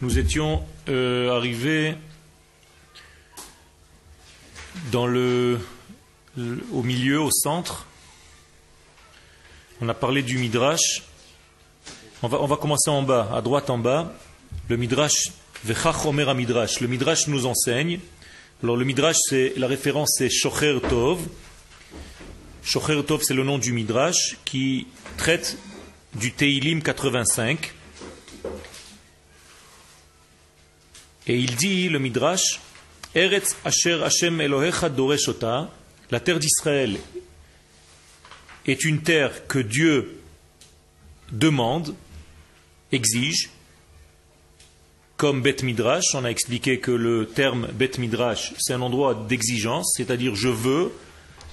[0.00, 1.94] Nous étions euh, arrivés
[4.90, 5.60] dans le,
[6.36, 7.86] le- au milieu, au centre.
[9.80, 11.02] On a parlé du Midrash.
[12.22, 14.12] On va, on va commencer en bas, à droite en bas.
[14.68, 15.30] Le Midrash,
[15.64, 16.80] Vechach Omer Midrash.
[16.80, 18.00] Le Midrash nous enseigne.
[18.62, 21.20] Alors le Midrash, c'est la référence, c'est Shocher Tov.
[22.64, 24.86] Shocher Tov, c'est le nom du Midrash qui
[25.16, 25.56] traite
[26.14, 27.74] du Teilim 85.
[31.26, 32.60] Et il dit, le Midrash,
[33.14, 35.70] Eretz Asher Hashem Elohecha Doresh Ota,
[36.10, 36.98] la terre d'Israël
[38.66, 40.20] est une terre que Dieu
[41.30, 41.94] demande,
[42.90, 43.50] exige,
[45.16, 46.14] comme Bet Midrash.
[46.14, 50.92] On a expliqué que le terme Bet Midrash, c'est un endroit d'exigence, c'est-à-dire je veux,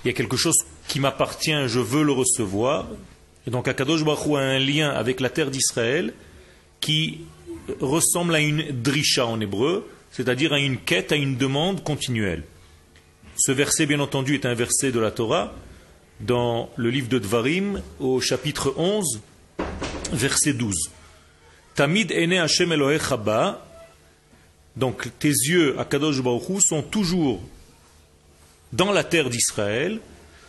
[0.03, 0.57] il y a quelque chose
[0.87, 2.87] qui m'appartient, je veux le recevoir.
[3.45, 6.13] Et donc Akadosh Baruch a un lien avec la terre d'Israël
[6.79, 7.21] qui
[7.79, 12.43] ressemble à une drisha en hébreu, c'est-à-dire à une quête, à une demande continuelle.
[13.37, 15.53] Ce verset, bien entendu, est un verset de la Torah
[16.19, 19.21] dans le livre de Dvarim au chapitre 11,
[20.11, 20.75] verset 12.
[21.75, 23.65] Tamid ene Hashem Elohecha ba.
[24.75, 27.41] Donc tes yeux, Akadosh Baruch sont toujours
[28.73, 29.99] dans la terre d'Israël,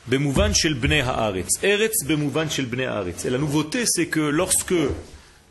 [0.07, 1.61] Bemouvan shel bnei haaretz.
[1.61, 3.25] Shel bnei haaretz.
[3.25, 4.75] Et la nouveauté, c'est que lorsque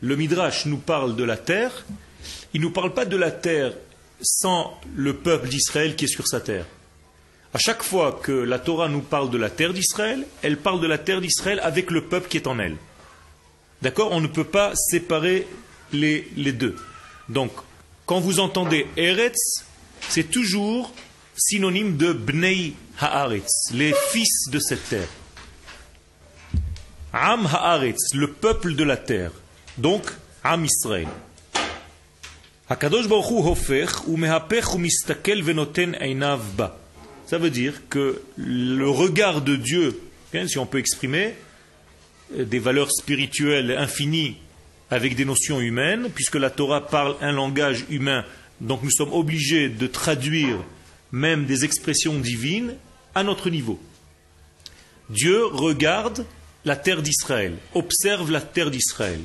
[0.00, 1.84] le Midrash nous parle de la terre,
[2.54, 3.72] il ne nous parle pas de la terre
[4.22, 6.66] sans le peuple d'Israël qui est sur sa terre.
[7.52, 10.86] À chaque fois que la Torah nous parle de la terre d'Israël, elle parle de
[10.86, 12.76] la terre d'Israël avec le peuple qui est en elle.
[13.82, 14.12] D'accord?
[14.12, 15.46] On ne peut pas séparer
[15.92, 16.76] les, les deux.
[17.28, 17.50] Donc,
[18.06, 19.64] quand vous entendez Eretz,
[20.08, 20.92] c'est toujours
[21.36, 25.08] synonyme de Bnei Haaretz, les fils de cette terre.
[27.12, 29.32] Am Haaretz, le peuple de la terre.
[29.78, 30.02] Donc,
[33.46, 36.76] hofech umehapech umistakel venoten einav ba.
[37.26, 40.00] Ça veut dire que le regard de Dieu,
[40.46, 41.34] si on peut exprimer,
[42.36, 44.36] euh, des valeurs spirituelles infinies
[44.90, 48.24] avec des notions humaines, puisque la Torah parle un langage humain,
[48.60, 50.58] donc nous sommes obligés de traduire
[51.12, 52.74] même des expressions divines
[53.14, 53.80] à notre niveau.
[55.08, 56.24] Dieu regarde
[56.64, 59.20] la terre d'Israël, observe la terre d'Israël.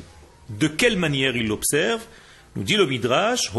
[0.49, 2.01] De quelle manière il l'observe
[2.55, 3.51] Nous dit le Midrash.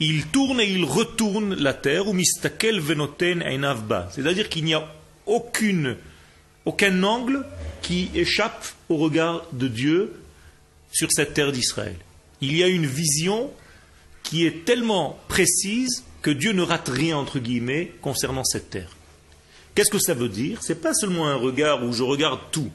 [0.00, 4.08] Il tourne et il retourne la terre, ou mistakel venoten einav ba.
[4.12, 4.92] C'est-à-dire qu'il n'y a
[5.26, 5.96] aucune,
[6.64, 7.46] aucun angle
[7.80, 10.12] qui échappe au regard de Dieu
[10.90, 11.96] sur cette terre d'Israël.
[12.40, 13.50] Il y a une vision
[14.22, 18.90] qui est tellement précise que Dieu ne rate rien, entre guillemets, concernant cette terre.
[19.74, 20.62] Qu'est-ce que ça veut dire?
[20.62, 22.70] Ce n'est pas seulement un regard où je regarde tout.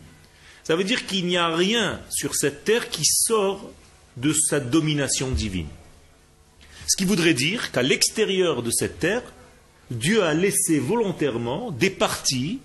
[0.69, 3.71] Ça veut dire qu'il n'y a rien sur cette terre qui sort
[4.17, 5.65] de sa domination divine.
[6.85, 9.23] Ce qui voudrait dire qu'à l'extérieur de cette terre,
[9.89, 12.59] Dieu a laissé volontairement des parties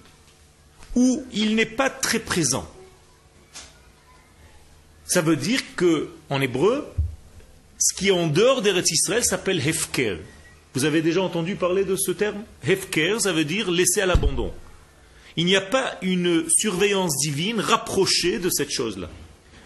[0.94, 2.70] où il n'est pas très présent.
[5.06, 6.86] Ça veut dire que, en hébreu,
[7.78, 10.18] ce qui est en dehors d'Eretz Israël s'appelle Hefker.
[10.74, 12.44] Vous avez déjà entendu parler de ce terme?
[12.68, 14.52] Hefker, ça veut dire laisser à l'abandon.
[15.36, 19.10] Il n'y a pas une surveillance divine rapprochée de cette chose-là.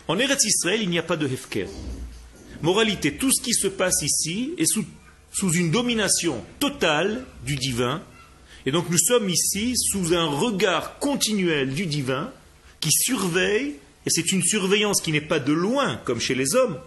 [0.09, 1.67] En Eretz Israël, il n'y a pas de Hefker.
[2.63, 4.85] Moralité, tout ce qui se passe ici est sous,
[5.33, 8.03] sous une domination totale du divin.
[8.67, 12.33] Et donc nous sommes ici sous un regard continuel du divin
[12.81, 13.75] qui surveille,
[14.07, 16.79] et c'est une surveillance qui n'est pas de loin comme chez les hommes,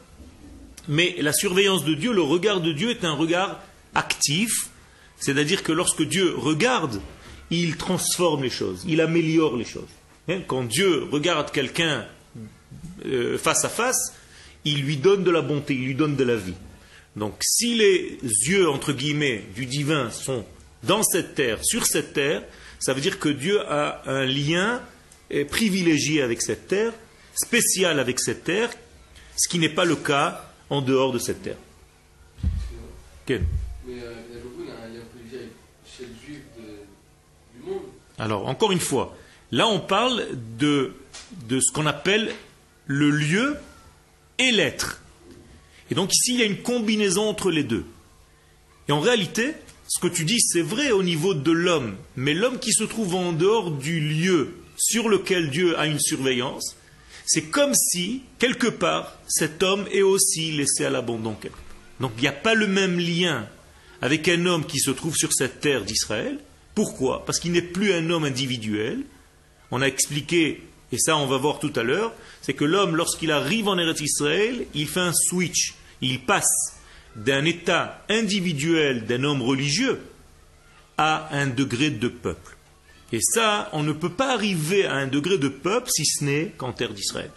[0.87, 3.61] mais la surveillance de Dieu, le regard de Dieu est un regard
[3.93, 4.69] actif,
[5.19, 6.99] c'est-à-dire que lorsque Dieu regarde,
[7.51, 9.89] il transforme les choses, il améliore les choses.
[10.29, 12.05] Hein, Quand Dieu regarde quelqu'un
[13.05, 14.13] euh, face à face,
[14.65, 16.53] il lui donne de la bonté, il lui donne de la vie.
[17.15, 18.17] Donc si les
[18.47, 20.45] yeux, entre guillemets, du divin sont
[20.83, 22.43] dans cette terre, sur cette terre,
[22.79, 24.81] ça veut dire que Dieu a un lien
[25.33, 26.93] euh, privilégié avec cette terre,
[27.35, 28.69] spécial avec cette terre,
[29.35, 31.57] ce qui n'est pas le cas en dehors de cette terre.
[33.25, 33.43] Ken
[33.85, 35.49] Mais euh, Yaroun a un lien privilégié
[35.85, 37.83] chez le juif de- du monde.
[38.21, 39.17] Alors, encore une fois,
[39.51, 40.27] là on parle
[40.59, 40.93] de,
[41.49, 42.31] de ce qu'on appelle
[42.85, 43.57] le lieu
[44.37, 45.01] et l'être.
[45.89, 47.83] Et donc ici, il y a une combinaison entre les deux.
[48.87, 49.55] Et en réalité,
[49.87, 53.15] ce que tu dis, c'est vrai au niveau de l'homme, mais l'homme qui se trouve
[53.15, 56.75] en dehors du lieu sur lequel Dieu a une surveillance,
[57.25, 61.35] c'est comme si, quelque part, cet homme est aussi laissé à l'abandon.
[61.99, 63.47] Donc il n'y a pas le même lien
[63.99, 66.37] avec un homme qui se trouve sur cette terre d'Israël.
[66.75, 67.25] Pourquoi?
[67.25, 69.03] Parce qu'il n'est plus un homme individuel.
[69.71, 73.31] On a expliqué et ça on va voir tout à l'heure, c'est que l'homme, lorsqu'il
[73.31, 75.75] arrive en Eretz Israël, il fait un switch.
[76.01, 76.77] Il passe
[77.15, 80.01] d'un état individuel d'un homme religieux
[80.97, 82.57] à un degré de peuple.
[83.13, 86.53] Et ça, on ne peut pas arriver à un degré de peuple si ce n'est
[86.57, 87.31] qu'en terre d'Israël.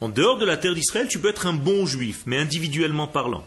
[0.00, 3.44] En dehors de la terre d'Israël, tu peux être un bon juif, mais individuellement parlant.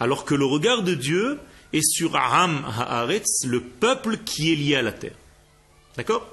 [0.00, 1.38] Alors que le regard de Dieu
[1.72, 5.14] est sur Aram Haaretz, le peuple qui est lié à la terre.
[5.96, 6.26] D'accord?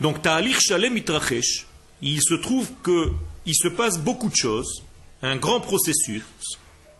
[0.00, 1.66] Donc, Ta'alir Shalem Itrachesh,
[2.00, 4.82] il se trouve qu'il se passe beaucoup de choses,
[5.22, 6.24] un grand processus,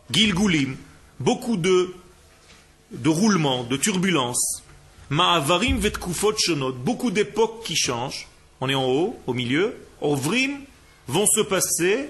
[0.09, 0.77] Gilgulim,
[1.19, 1.93] beaucoup de,
[2.91, 4.63] de roulements, de turbulences,
[5.09, 8.27] Ma'avarim vetkufot shonot, beaucoup d'époques qui changent,
[8.61, 10.61] on est en haut, au milieu, Ovrim
[11.07, 12.09] vont se passer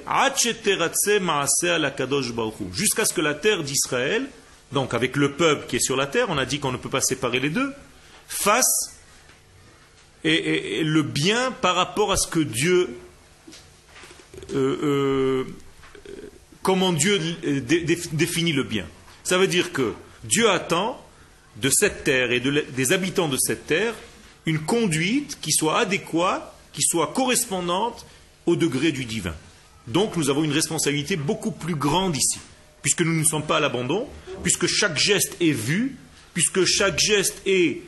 [2.74, 4.28] jusqu'à ce que la terre d'Israël,
[4.74, 6.90] donc avec le peuple qui est sur la terre, on a dit qu'on ne peut
[6.90, 7.72] pas séparer les deux,
[8.28, 8.98] fasse
[10.24, 12.98] et, le bien par rapport à ce que Dieu,
[14.54, 15.44] euh, euh,
[16.62, 17.20] comment Dieu
[18.14, 18.86] définit le bien.
[19.24, 19.94] Ça veut dire que
[20.24, 21.00] Dieu attend
[21.58, 23.94] de cette terre et des habitants de cette terre
[24.46, 28.06] une conduite qui soit adéquate, qui soit correspondante
[28.46, 29.36] au degré du divin.
[29.88, 32.40] Donc nous avons une responsabilité beaucoup plus grande ici,
[32.84, 34.08] puisque nous ne sommes pas à l'abandon,
[34.44, 35.96] puisque chaque geste est vu,
[36.36, 37.82] puisque chaque geste est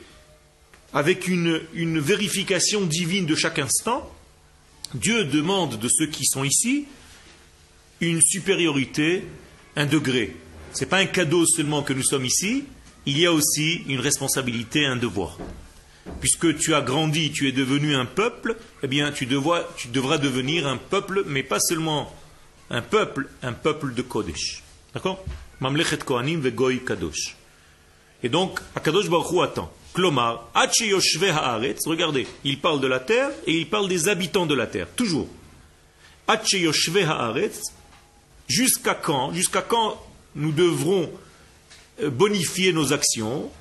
[0.94, 1.60] avec une,
[2.00, 4.12] vérification divine de chaque instant,
[4.96, 6.86] Dieu demande de ceux qui sont ici
[8.02, 9.24] une supériorité,
[9.76, 10.36] un degré.
[10.74, 12.64] Ce n'est pas un cadeau seulement que nous sommes ici,
[13.06, 15.38] il y a aussi une responsabilité, un devoir
[16.20, 20.78] puisque tu as grandi, tu es devenu un peuple, eh bien tu devras devenir un
[20.78, 22.14] peuple, mais pas seulement
[22.70, 24.65] un peuple, un peuple de Kodesh.
[24.96, 25.24] D'accord?
[25.60, 27.36] Mamlechet Kohanim vegoy Kadosh.
[28.24, 29.72] Et donc, Akadosh Baruch attend.
[29.94, 30.50] Klomar,
[31.86, 35.28] regardez, il parle de la terre et il parle des habitants de la terre, toujours.
[36.28, 37.62] Haaretz,
[38.48, 40.02] jusqu'à quand Jusqu'à quand
[40.36, 41.10] nous devrons
[42.02, 43.52] euh, bonifier nos actions?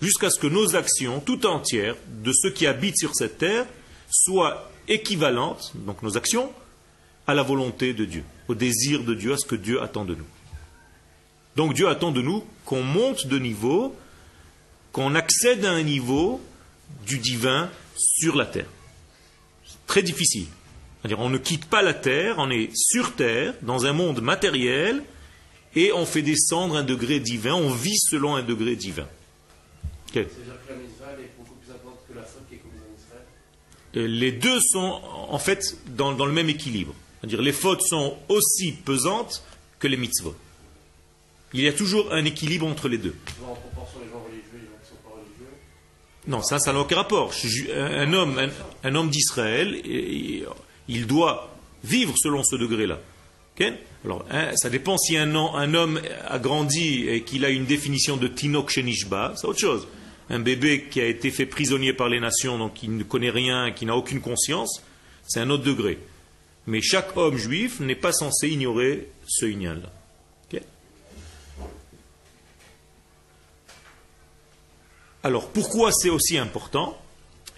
[0.00, 3.66] Jusqu'à ce que nos actions, tout entières, de ceux qui habitent sur cette terre,
[4.10, 6.52] soient équivalentes, donc nos actions,
[7.26, 10.14] à la volonté de Dieu, au désir de Dieu, à ce que Dieu attend de
[10.14, 10.26] nous.
[11.56, 13.94] Donc Dieu attend de nous qu'on monte de niveau,
[14.92, 16.40] qu'on accède à un niveau
[17.06, 18.68] du divin sur la terre.
[19.66, 20.46] C'est très difficile.
[21.00, 25.02] C'est-à-dire, on ne quitte pas la terre, on est sur terre, dans un monde matériel,
[25.74, 29.06] et on fait descendre un degré divin, on vit selon un degré divin
[30.16, 34.32] Israël est beaucoup plus importante que la faute qui est commise en Israël euh, Les
[34.32, 36.94] deux sont en fait dans, le même équilibre.
[37.20, 39.42] C'est-à-dire les fautes sont aussi pesantes
[39.78, 40.34] que les mitzvot.
[41.52, 43.14] Il y a toujours un équilibre entre les deux.
[43.42, 45.56] En proportion les gens religieux et les gens qui sont pas religieux
[46.26, 47.32] Non, ça, ça n'a aucun rapport.
[47.74, 48.50] Un homme,
[48.84, 49.80] un, homme d'Israël,
[50.88, 51.50] il doit
[51.82, 52.98] vivre selon ce degré-là.
[54.04, 58.16] Alors, hein, ça dépend si un, un, homme a grandi et qu'il a une définition
[58.16, 59.88] de Tinok Shenishba, c'est autre chose.
[60.30, 63.72] Un bébé qui a été fait prisonnier par les nations, donc qui ne connaît rien,
[63.72, 64.82] qui n'a aucune conscience,
[65.26, 65.98] c'est un autre degré.
[66.66, 69.92] Mais chaque homme juif n'est pas censé ignorer ce union-là.
[75.24, 76.96] Alors, pourquoi c'est aussi important?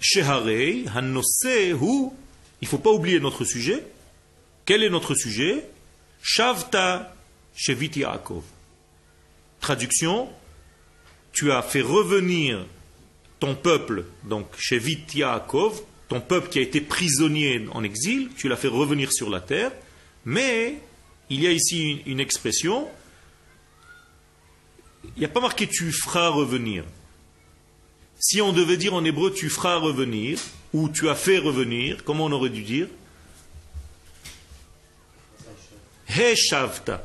[0.00, 3.84] Sheharei, il ne faut pas oublier notre sujet.
[4.64, 5.66] Quel est notre sujet?
[6.22, 7.14] Shavta
[7.54, 8.02] Shevit.
[9.60, 10.30] Traduction,
[11.32, 12.66] tu as fait revenir
[13.38, 18.56] ton peuple, donc Shevit Yaakov, ton peuple qui a été prisonnier en exil, tu l'as
[18.56, 19.72] fait revenir sur la terre,
[20.24, 20.78] mais
[21.30, 22.88] il y a ici une, expression,
[25.04, 26.84] il n'y a pas marqué tu feras revenir.
[28.18, 30.38] Si on devait dire en hébreu tu feras revenir,
[30.72, 32.88] ou tu as fait revenir, comment on aurait dû dire?
[36.08, 37.04] He shavta.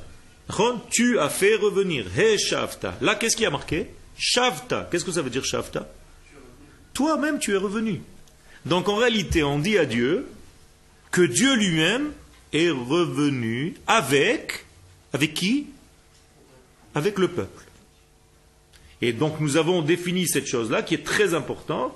[0.91, 2.05] Tu as fait revenir.
[2.17, 2.95] He shavta.
[3.01, 3.87] Là, qu'est-ce qui a marqué?
[4.17, 4.87] Shavta.
[4.89, 5.87] Qu'est-ce que ça veut dire shavta?
[6.93, 8.01] Toi-même, tu es revenu.
[8.65, 10.27] Donc en réalité, on dit à Dieu
[11.11, 12.11] que Dieu lui-même
[12.53, 14.65] est revenu avec,
[15.13, 15.67] avec qui?
[16.93, 17.63] Avec le peuple.
[19.01, 21.93] Et donc nous avons défini cette chose-là qui est très importante,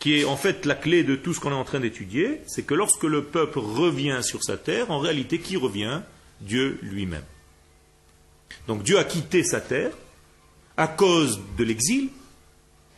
[0.00, 2.64] qui est en fait la clé de tout ce qu'on est en train d'étudier, c'est
[2.64, 6.00] que lorsque le peuple revient sur sa terre, en réalité, qui revient?
[6.40, 7.24] Dieu lui-même.
[8.66, 9.92] Donc Dieu a quitté sa terre
[10.76, 12.08] à cause de l'exil,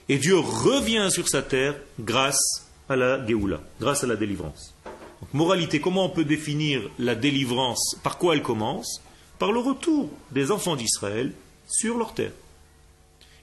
[0.09, 4.75] et Dieu revient sur sa terre grâce à la Géoula, grâce à la délivrance.
[5.21, 7.97] Donc, moralité, comment on peut définir la délivrance?
[8.03, 9.01] Par quoi elle commence?
[9.39, 11.33] Par le retour des enfants d'Israël
[11.67, 12.33] sur leur terre.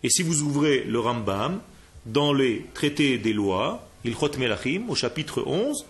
[0.03, 1.59] Et si vous ouvrez le Rambam,
[2.05, 5.85] dans les traités des lois, Ilchot Melachim, au chapitre 11,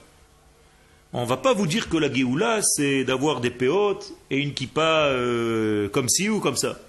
[1.14, 4.54] on ne va pas vous dire que la Géoula, c'est d'avoir des péotes et une
[4.54, 6.80] kippa euh, comme ci ou comme ça.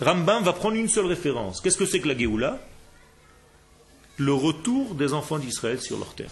[0.00, 1.60] Rambam va prendre une seule référence.
[1.60, 2.58] Qu'est-ce que c'est que la Géoula?
[4.16, 6.30] Le retour des enfants d'Israël sur leur terre.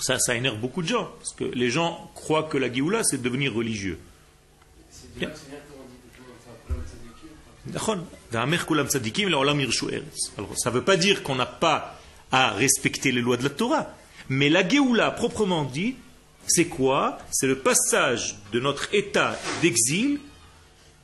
[0.00, 3.20] Ça, ça énerve beaucoup de gens, parce que les gens croient que la Géoula, c'est
[3.20, 3.98] devenir religieux.
[10.38, 11.98] Alors, ça ne veut pas dire qu'on n'a pas
[12.30, 13.94] à respecter les lois de la Torah.
[14.28, 15.96] Mais la Géoula, proprement dit,
[16.46, 17.18] c'est quoi?
[17.30, 20.20] C'est le passage de notre état d'exil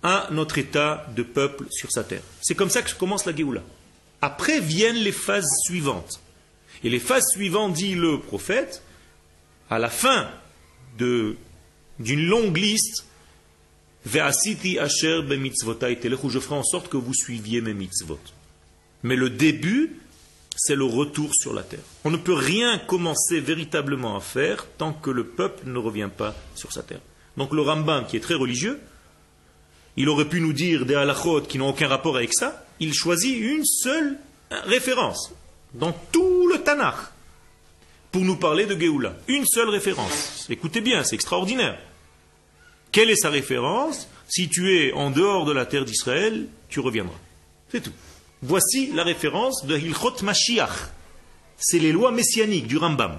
[0.03, 2.23] à notre état de peuple sur sa terre.
[2.41, 3.63] C'est comme ça que commence la Géoula.
[4.21, 6.21] Après viennent les phases suivantes.
[6.85, 8.83] Et les phases suivantes, dit le prophète,
[9.71, 10.29] à la fin
[10.99, 11.37] d'une
[11.99, 13.07] longue liste,
[14.05, 18.19] Ve'asiti asher où je ferai en sorte que vous suiviez mes mitzvot.
[19.05, 20.01] Mais le début,
[20.57, 21.85] c'est le retour sur la terre.
[22.05, 26.35] On ne peut rien commencer véritablement à faire tant que le peuple ne revient pas
[26.57, 27.01] sur sa terre.
[27.37, 28.81] Donc le Rambam, qui est très religieux,
[29.97, 32.65] il aurait pu nous dire des halachot qui n'ont aucun rapport avec ça.
[32.81, 34.19] Il choisit une seule
[34.65, 35.33] référence
[35.75, 36.97] dans tout le Tanakh
[38.11, 39.15] pour nous parler de Géoula.
[39.29, 40.47] Une seule référence.
[40.51, 41.79] Écoutez bien, c'est extraordinaire.
[42.91, 47.19] Quelle est sa référence Si tu es en dehors de la terre d'Israël, tu reviendras.
[47.71, 47.93] C'est tout.
[48.43, 50.91] Voici la référence de Hilchot Mashiach.
[51.57, 53.19] C'est les lois messianiques du Rambam.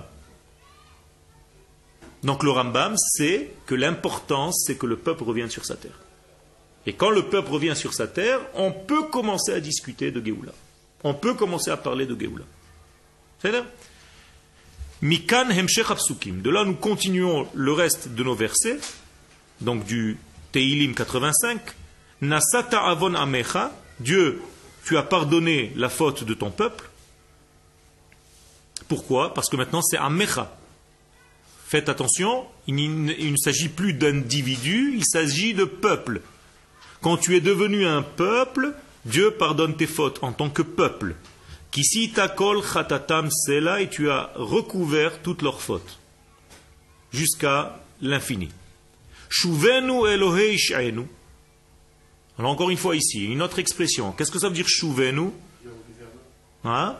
[2.23, 6.02] Donc le Rambam sait que l'importance, c'est que le peuple revienne sur sa terre.
[6.85, 10.51] Et quand le peuple revient sur sa terre, on peut commencer à discuter de Géoula.
[11.03, 12.43] On peut commencer à parler de Géoula.
[13.39, 13.65] C'est-à-dire
[15.01, 16.41] Mikan Hemshech Hapsukim.
[16.41, 18.79] De là, nous continuons le reste de nos versets,
[19.61, 20.17] donc du
[20.51, 21.59] Teilim 85.
[22.21, 23.71] Nasata avon amecha.
[23.99, 24.41] Dieu,
[24.85, 26.89] tu as pardonné la faute de ton peuple.
[28.87, 29.33] Pourquoi?
[29.33, 30.57] Parce que maintenant c'est amecha.
[31.67, 36.21] Faites attention, il ne s'agit plus d'individu, il s'agit de peuple.
[37.03, 41.15] Quand tu es devenu un peuple, Dieu pardonne tes fautes en tant que peuple.
[41.69, 45.99] Kisi takol chatatam sela et tu as recouvert toutes leurs fautes
[47.11, 48.49] jusqu'à l'infini.
[49.27, 50.55] Shuvenu Elohei.
[52.39, 54.13] Alors encore une fois ici, une autre expression.
[54.13, 55.31] Qu'est-ce que ça veut dire Shuvenu?
[56.63, 56.95] Hein?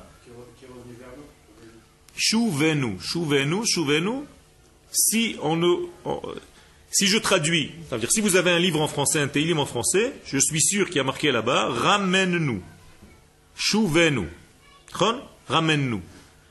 [2.15, 4.25] Shuvenu, Shuvenu, Shuvenu.
[4.91, 5.87] Si on ne,
[6.93, 9.59] si je traduis, ça veut dire si vous avez un livre en français, un télim
[9.59, 12.61] en français, je suis sûr qu'il y a marqué là-bas, ramène-nous.
[13.55, 13.91] Chon,
[15.49, 16.01] Ramène-nous.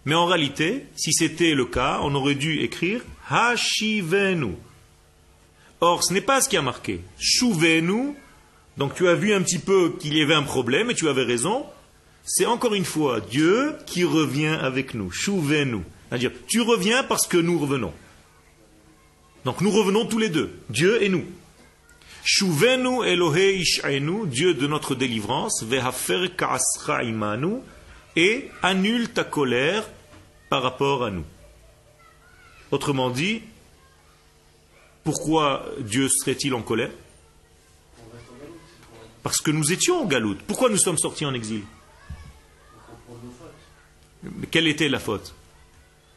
[0.04, 4.54] Mais en réalité, si c'était le cas, on aurait dû écrire Hashivenu.
[5.80, 7.00] Or, ce n'est pas ce qui a marqué.
[7.18, 8.14] Shuvenu.
[8.76, 11.25] Donc tu as vu un petit peu qu'il y avait un problème et tu avais
[11.25, 11.66] raison.
[12.25, 15.11] C'est encore une fois Dieu qui revient avec nous.
[15.11, 15.82] Shuvenu.
[16.08, 17.92] C'est-à-dire, tu reviens parce que nous revenons.
[19.44, 21.25] Donc nous revenons tous les deux, Dieu et nous.
[22.25, 27.56] Shuvenu Elohe Ish'enu, Dieu de notre délivrance, vehafer ka'ascha imanu,
[28.14, 29.88] et annule ta colère
[30.49, 31.25] par rapport à nous.
[32.70, 33.42] Autrement dit,
[35.02, 36.90] pourquoi Dieu serait-il en colère?
[39.22, 40.40] Parce que nous étions en galoute.
[40.46, 41.62] Pourquoi nous sommes sortis en exil?
[44.22, 45.34] Mais Quelle était la faute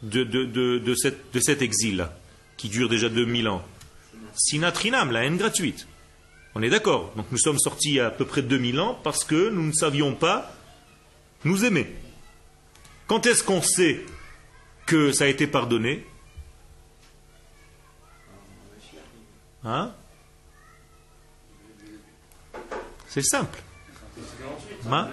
[0.04, 0.94] de
[1.40, 2.16] cet exil-là,
[2.58, 3.66] qui dure déjà 2000 ans
[4.36, 5.88] Sinatrinam, la haine gratuite.
[6.56, 7.14] On est d'accord.
[7.16, 10.54] Donc nous sommes sortis à peu près 2000 ans parce que nous ne savions pas
[11.44, 11.94] nous aimer.
[13.08, 14.06] Quand est-ce qu'on sait
[14.86, 16.06] que ça a été pardonné?
[19.64, 19.94] Hein?
[23.08, 23.62] C'est simple.
[24.92, 25.10] Hein.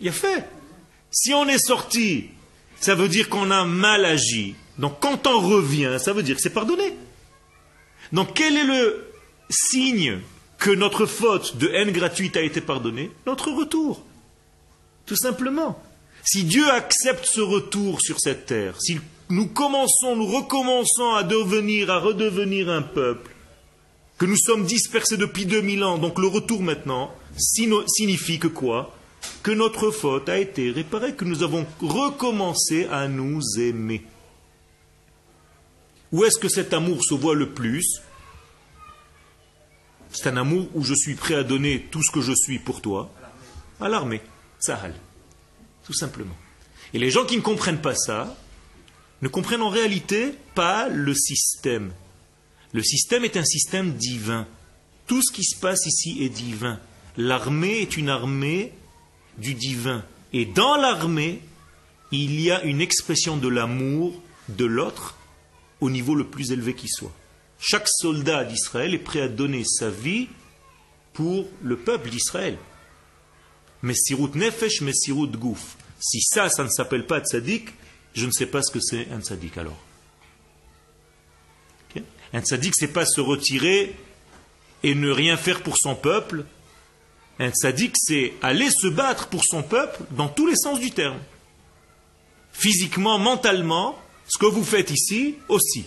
[0.00, 0.48] Il a fait.
[1.10, 2.30] Si on est sorti,
[2.80, 4.54] ça veut dire qu'on a mal agi.
[4.78, 6.94] Donc quand on revient, ça veut dire que c'est pardonné.
[8.12, 9.12] Donc quel est le
[9.50, 10.20] signe
[10.58, 13.10] que notre faute de haine gratuite a été pardonnée?
[13.26, 14.04] Notre retour.
[15.06, 15.82] Tout simplement.
[16.24, 18.98] Si Dieu accepte ce retour sur cette terre, si
[19.30, 23.30] nous commençons, nous recommençons à devenir, à redevenir un peuple,
[24.18, 28.97] que nous sommes dispersés depuis 2000 ans, donc le retour maintenant signifie que quoi?
[29.48, 34.04] Que notre faute a été réparée, que nous avons recommencé à nous aimer.
[36.12, 38.02] Où est-ce que cet amour se voit le plus?
[40.10, 42.82] C'est un amour où je suis prêt à donner tout ce que je suis pour
[42.82, 43.10] toi.
[43.80, 44.20] À l'armée.
[44.58, 44.94] Sahal.
[45.82, 46.36] Tout simplement.
[46.92, 48.36] Et les gens qui ne comprennent pas ça,
[49.22, 51.94] ne comprennent en réalité pas le système.
[52.74, 54.46] Le système est un système divin.
[55.06, 56.78] Tout ce qui se passe ici est divin.
[57.16, 58.74] L'armée est une armée
[59.38, 60.04] du divin.
[60.32, 61.40] Et dans l'armée,
[62.10, 65.16] il y a une expression de l'amour de l'autre
[65.80, 67.12] au niveau le plus élevé qui soit.
[67.58, 70.28] Chaque soldat d'Israël est prêt à donner sa vie
[71.12, 72.56] pour le peuple d'Israël.
[73.82, 75.76] Messirut nefesh, messirut gouf.
[76.00, 77.70] Si ça, ça ne s'appelle pas tzaddik,
[78.14, 79.78] je ne sais pas ce que c'est un tzaddik alors.
[82.32, 83.96] Un tzaddik, c'est pas se retirer
[84.82, 86.44] et ne rien faire pour son peuple.
[87.38, 91.18] Un tzaddik, c'est aller se battre pour son peuple dans tous les sens du terme.
[92.52, 95.86] Physiquement, mentalement, ce que vous faites ici aussi.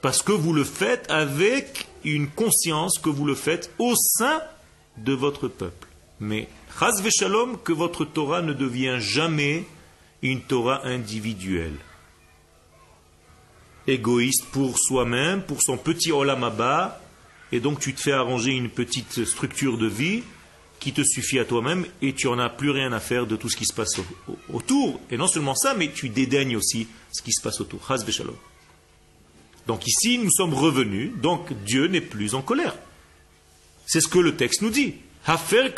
[0.00, 4.40] Parce que vous le faites avec une conscience que vous le faites au sein
[4.96, 5.88] de votre peuple.
[6.20, 9.64] Mais, chas shalom, que votre Torah ne devient jamais
[10.22, 11.76] une Torah individuelle.
[13.86, 17.00] Égoïste pour soi-même, pour son petit olamaba,
[17.52, 20.22] et donc tu te fais arranger une petite structure de vie
[20.84, 23.48] qui te suffit à toi-même et tu n'en as plus rien à faire de tout
[23.48, 23.98] ce qui se passe
[24.52, 25.00] autour.
[25.10, 27.80] Et non seulement ça, mais tu dédaignes aussi ce qui se passe autour.
[29.66, 32.76] Donc ici, nous sommes revenus, donc Dieu n'est plus en colère.
[33.86, 34.96] C'est ce que le texte nous dit.
[35.26, 35.70] Hafer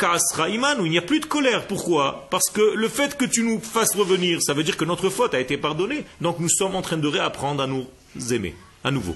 [0.77, 1.67] où il n'y a plus de colère.
[1.67, 2.27] Pourquoi?
[2.29, 5.33] Parce que le fait que tu nous fasses revenir, ça veut dire que notre faute
[5.33, 6.03] a été pardonnée.
[6.19, 7.87] Donc nous sommes en train de réapprendre à nous
[8.33, 9.15] aimer, à nouveau.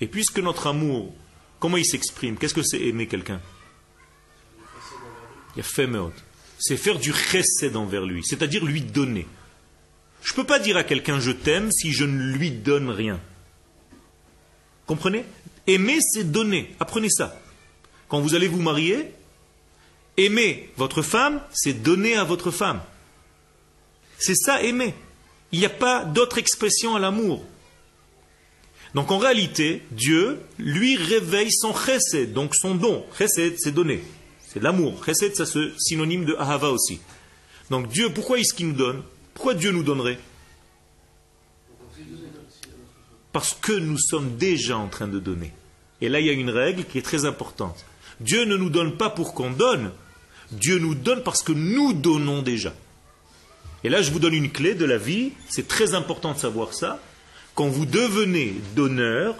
[0.00, 1.12] Et puisque notre amour,
[1.58, 2.36] comment il s'exprime?
[2.36, 3.40] Qu'est-ce que c'est aimer quelqu'un?
[5.56, 6.10] Il a
[6.58, 9.26] C'est faire du chesed envers lui, c'est-à-dire lui donner.
[10.22, 13.20] Je ne peux pas dire à quelqu'un je t'aime si je ne lui donne rien.
[14.86, 15.24] Comprenez?
[15.66, 16.74] Aimer, c'est donner.
[16.80, 17.40] Apprenez ça.
[18.08, 19.12] Quand vous allez vous marier,
[20.16, 22.80] aimer votre femme, c'est donner à votre femme.
[24.18, 24.94] C'est ça aimer.
[25.52, 27.44] Il n'y a pas d'autre expression à l'amour.
[28.94, 33.04] Donc en réalité, Dieu lui réveille son chesed, donc son don.
[33.16, 34.02] Chesed, c'est donner.
[34.46, 35.04] C'est l'amour.
[35.04, 35.46] Chesed, c'est
[35.78, 37.00] synonyme de ahava aussi.
[37.70, 39.02] Donc Dieu, pourquoi est-ce qu'il nous donne?
[39.34, 40.18] Pourquoi Dieu nous donnerait?
[43.32, 45.52] Parce que nous sommes déjà en train de donner.
[46.00, 47.84] Et là, il y a une règle qui est très importante.
[48.20, 49.92] Dieu ne nous donne pas pour qu'on donne.
[50.50, 52.72] Dieu nous donne parce que nous donnons déjà.
[53.84, 55.32] Et là, je vous donne une clé de la vie.
[55.48, 57.00] C'est très important de savoir ça.
[57.58, 59.34] Quand vous devenez donneur,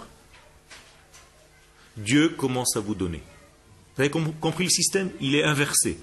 [1.95, 3.21] Dieu commence à vous donner.
[3.95, 5.09] Vous avez compris le système?
[5.21, 5.97] Il est inversé.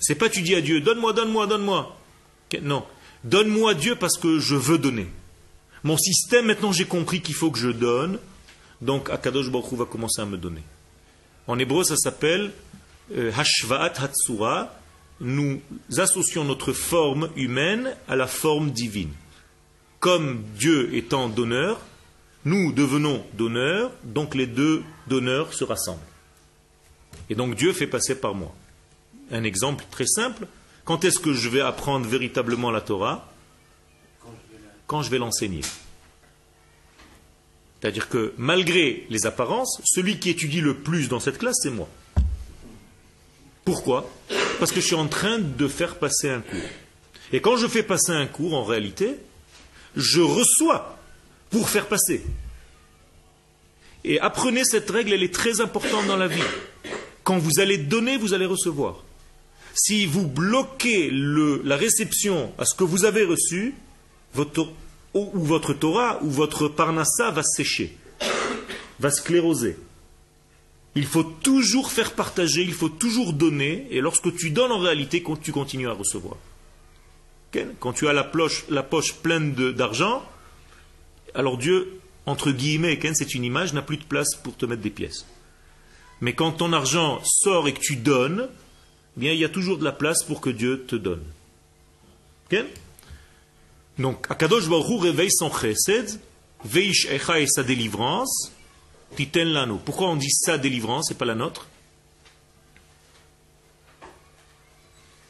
[0.00, 1.96] C'est pas tu dis à Dieu, donne-moi, donne-moi, donne-moi.
[2.62, 2.84] Non.
[3.22, 5.06] Donne-moi Dieu parce que je veux donner.
[5.84, 8.18] Mon système, maintenant j'ai compris qu'il faut que je donne,
[8.80, 10.64] donc Akadosh Baruch va commencer à me donner.
[11.46, 12.50] En hébreu, ça s'appelle
[13.16, 14.74] euh, Hashvaat Hatsura.
[15.20, 15.60] Nous
[15.96, 19.12] associons notre forme humaine à la forme divine.
[20.00, 21.80] Comme Dieu étant donneur,
[22.44, 26.00] nous devenons donneurs, donc les deux donneurs se rassemblent.
[27.28, 28.54] Et donc Dieu fait passer par moi.
[29.30, 30.46] Un exemple très simple,
[30.84, 33.32] quand est-ce que je vais apprendre véritablement la Torah?
[34.86, 35.62] Quand je vais l'enseigner.
[37.80, 41.88] C'est-à-dire que malgré les apparences, celui qui étudie le plus dans cette classe, c'est moi.
[43.64, 44.08] Pourquoi?
[44.60, 46.70] Parce que je suis en train de faire passer un cours.
[47.32, 49.16] Et quand je fais passer un cours, en réalité,
[49.96, 50.98] je reçois
[51.50, 52.22] pour faire passer.
[54.04, 56.42] Et apprenez cette règle, elle est très importante dans la vie.
[57.24, 59.02] Quand vous allez donner, vous allez recevoir
[59.76, 63.74] si vous bloquez la réception à ce que vous avez reçu,
[64.34, 64.66] votre,
[65.14, 67.96] ou, votre Torah ou votre Parnassa va sécher,
[68.98, 69.76] va scléroser.
[70.94, 75.22] Il faut toujours faire partager, il faut toujours donner, et lorsque tu donnes en réalité,
[75.42, 76.36] tu continues à recevoir.
[77.80, 80.22] Quand tu as la, poche pleine d'argent,
[81.34, 84.90] alors Dieu, entre guillemets, c'est une image, n'a plus de place pour te mettre des
[84.90, 85.26] pièces.
[86.20, 88.48] Mais quand ton argent sort et que tu donnes,
[89.16, 91.24] bien il y a toujours de la place pour que Dieu te donne.
[93.98, 96.20] Donc, Akadosh Baruch réveille son chesed,
[96.64, 98.52] veish echa et sa délivrance,
[99.16, 99.80] titen lano.
[99.84, 101.66] Pourquoi on dit sa délivrance et pas la nôtre?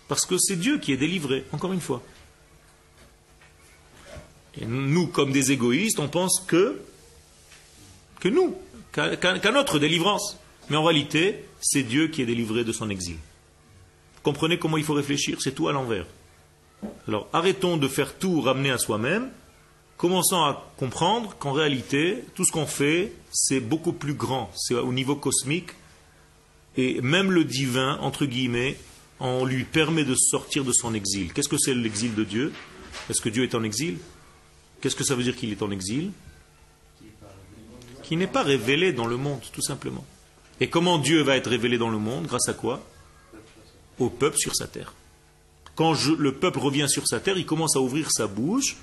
[0.09, 2.03] Parce que c'est Dieu qui est délivré, encore une fois.
[4.65, 6.81] Nous, comme des égoïstes, on pense que,
[8.21, 8.57] que nous,
[8.93, 10.39] qu'à notre délivrance.
[10.71, 13.17] Mais en réalité, c'est Dieu qui est délivré de son exil.
[14.23, 16.07] Comprenez comment il faut réfléchir, c'est tout à l'envers.
[17.07, 19.31] Alors arrêtons de faire tout ramener à soi-même,
[19.97, 24.93] commençons à comprendre qu'en réalité, tout ce qu'on fait, c'est beaucoup plus grand, c'est au
[24.93, 25.71] niveau cosmique,
[26.77, 28.77] et même le divin, entre guillemets,
[29.21, 31.33] on lui permet de sortir de son exil.
[31.33, 32.53] Qu'est-ce que c'est l'exil de Dieu?
[33.09, 33.99] Est-ce que Dieu est en exil?
[34.81, 36.13] Qu'est-ce que ça veut dire qu'il est en exil
[38.03, 40.05] qui n'est pas révélé dans le monde, tout simplement.
[40.61, 42.87] Et comment Dieu va être révélé dans le monde Grâce à quoi
[43.99, 44.95] Au peuple sur sa terre.
[45.75, 48.77] Quand le peuple revient sur sa terre, il commence à ouvrir sa bouche,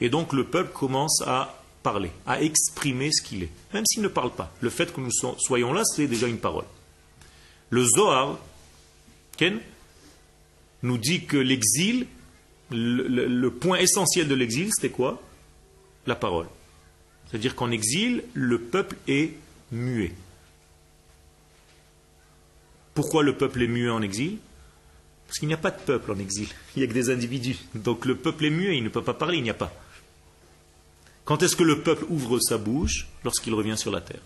[0.00, 4.08] et donc le peuple commence à parler, à exprimer ce qu'il est, même s'il ne
[4.08, 4.54] parle pas.
[4.60, 6.64] Le fait que nous soyons là, c'est déjà une parole.
[7.70, 8.38] Le Zohar,
[9.36, 9.58] Ken,
[10.82, 12.06] nous dit que l'exil,
[12.70, 15.20] le, point essentiel de l'exil, c'était quoi
[16.08, 16.46] La parole.
[17.26, 19.34] C'est-à-dire qu'en exil, le peuple est
[19.70, 20.14] muet.
[22.94, 24.38] Pourquoi le peuple est muet en exil?
[25.26, 26.48] Parce qu'il n'y a pas de peuple en exil.
[26.74, 27.58] Il n'y a que des individus.
[27.74, 29.70] Donc le peuple est muet, il ne peut pas parler, il n'y a pas.
[31.26, 33.06] Quand est-ce que le peuple ouvre sa bouche?
[33.22, 34.22] Lorsqu'il revient sur la terre.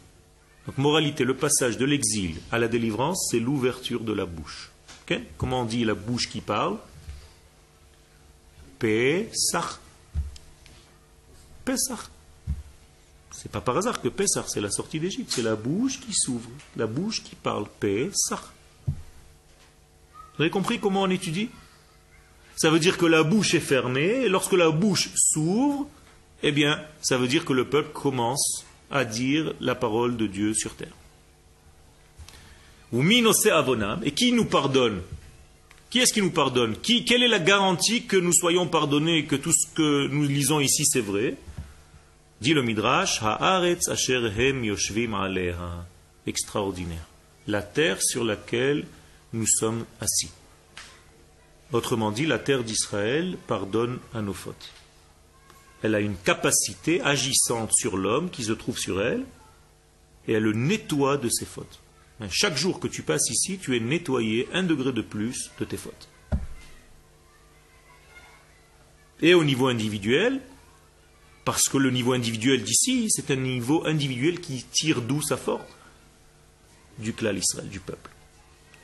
[0.67, 4.71] Donc moralité, le passage de l'exil à la délivrance, c'est l'ouverture de la bouche.
[5.37, 6.79] Comment on dit la bouche qui parle?
[8.79, 9.81] Pesach.
[11.65, 12.11] Pesach.
[13.31, 15.33] C'est pas par hasard que Pesach, c'est la sortie d'Égypte.
[15.33, 17.67] C'est la bouche qui s'ouvre, la bouche qui parle.
[17.81, 18.41] Pesach.
[20.37, 21.49] Vous avez compris comment on étudie?
[22.57, 25.89] Ça veut dire que la bouche est fermée, et lorsque la bouche s'ouvre,
[26.43, 30.55] eh bien, ça veut dire que le peuple commence à dire la parole de Dieu
[30.55, 30.93] sur terre.
[32.93, 33.03] Ou
[33.51, 35.01] avonam, et qui nous pardonne?
[35.89, 36.77] Qui est-ce qui nous pardonne?
[36.77, 40.61] Quelle est la garantie que nous soyons pardonnés et que tout ce que nous lisons
[40.61, 41.37] ici c'est vrai?
[42.43, 45.87] Dit le Midrash, Haaretz asher hem yoshvim aleha.
[46.27, 47.07] Extraordinaire.
[47.47, 48.85] La terre sur laquelle
[49.33, 50.33] nous sommes assis.
[51.71, 54.73] Autrement dit, la terre d'Israël pardonne à nos fautes.
[55.85, 59.25] Elle a une capacité agissante sur l'homme qui se trouve sur elle,
[60.27, 61.79] et elle le nettoie de ses fautes.
[62.29, 65.77] Chaque jour que tu passes ici, tu es nettoyé un degré de plus de tes
[65.77, 66.09] fautes.
[69.21, 70.41] Et au niveau individuel,
[71.45, 75.65] parce que le niveau individuel d'ici, c'est un niveau individuel qui tire d'où sa force
[76.99, 78.11] Du clan Israël, du peuple.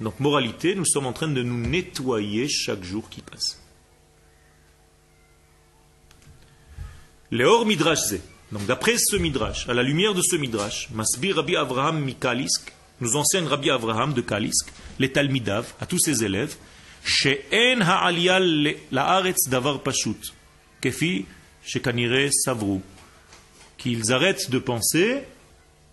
[0.01, 3.61] Donc, moralité, nous sommes en train de nous nettoyer chaque jour qui passe.
[7.31, 8.15] Léor Midrash
[8.53, 13.17] Donc, d'après ce Midrash, à la lumière de ce Midrash, Masbir Rabbi Avraham Mikalisk nous
[13.17, 16.57] enseigne Rabbi Avraham de Kalisk, les Talmidav, à tous ses élèves,
[17.05, 20.19] She'en ha'aliyal la'aretz davar pashut,
[20.81, 21.27] kefi
[21.69, 22.81] shekanire savru,
[23.77, 25.23] qu'ils arrêtent de penser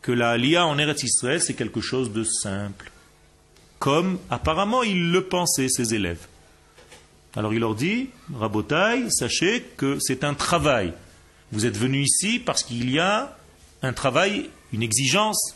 [0.02, 2.92] que la aliyah en Eretz Israël c'est quelque chose de simple
[3.80, 6.26] comme apparemment ils le pensaient, ses élèves.
[7.36, 10.94] Alors il leur dit, Rabotai, sachez que c'est un travail.
[11.52, 13.38] Vous êtes venus ici parce qu'il y a
[13.82, 15.56] un travail, une exigence,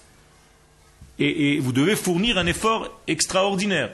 [1.18, 3.92] et, et vous devez fournir un effort extraordinaire.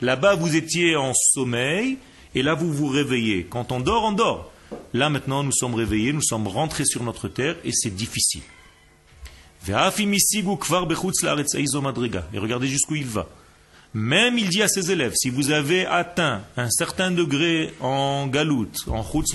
[0.00, 1.98] Là-bas, vous étiez en sommeil,
[2.34, 3.44] et là, vous vous réveillez.
[3.44, 4.52] Quand on dort, on dort.
[4.92, 8.42] Là, maintenant, nous sommes réveillés, nous sommes rentrés sur notre terre, et c'est difficile.
[9.68, 9.72] Et
[12.38, 13.26] regardez jusqu'où il va.
[13.94, 18.70] Même il dit à ses élèves, si vous avez atteint un certain degré en Galout,
[18.88, 19.34] en Chutz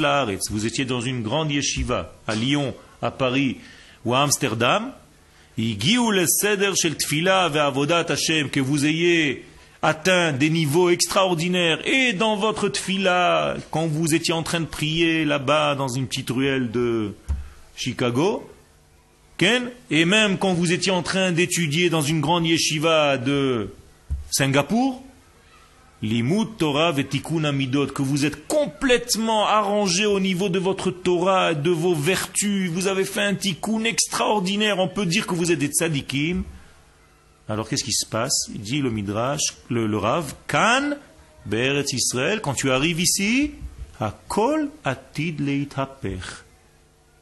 [0.50, 3.58] vous étiez dans une grande yeshiva à Lyon, à Paris
[4.06, 4.94] ou à Amsterdam,
[5.58, 5.64] que
[8.60, 9.46] vous ayez
[9.82, 15.26] atteint des niveaux extraordinaires et dans votre tfila, quand vous étiez en train de prier
[15.26, 17.14] là-bas dans une petite ruelle de
[17.76, 18.48] Chicago,
[19.90, 23.74] et même quand vous étiez en train d'étudier dans une grande yeshiva de
[24.30, 25.02] Singapour,
[26.04, 31.72] Limut Torah vetikun amidot, que vous êtes complètement arrangé au niveau de votre Torah, de
[31.72, 35.68] vos vertus, vous avez fait un tikkun extraordinaire, on peut dire que vous êtes des
[35.68, 36.44] tzadikim.
[37.50, 38.50] Alors qu'est-ce qui se passe?
[38.54, 40.92] Il dit le Midrash, le, Rav, Kan,
[41.46, 43.52] Be'eretz Israël, quand tu arrives ici,
[44.28, 45.42] Kol atid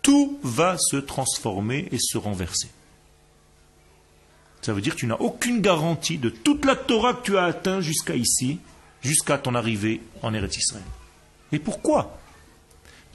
[0.01, 2.69] Tout va se transformer et se renverser.
[4.61, 7.45] Ça veut dire que tu n'as aucune garantie de toute la Torah que tu as
[7.45, 8.59] atteint jusqu'à ici,
[9.01, 10.83] jusqu'à ton arrivée en Eretz Israël.
[11.51, 12.19] Et pourquoi?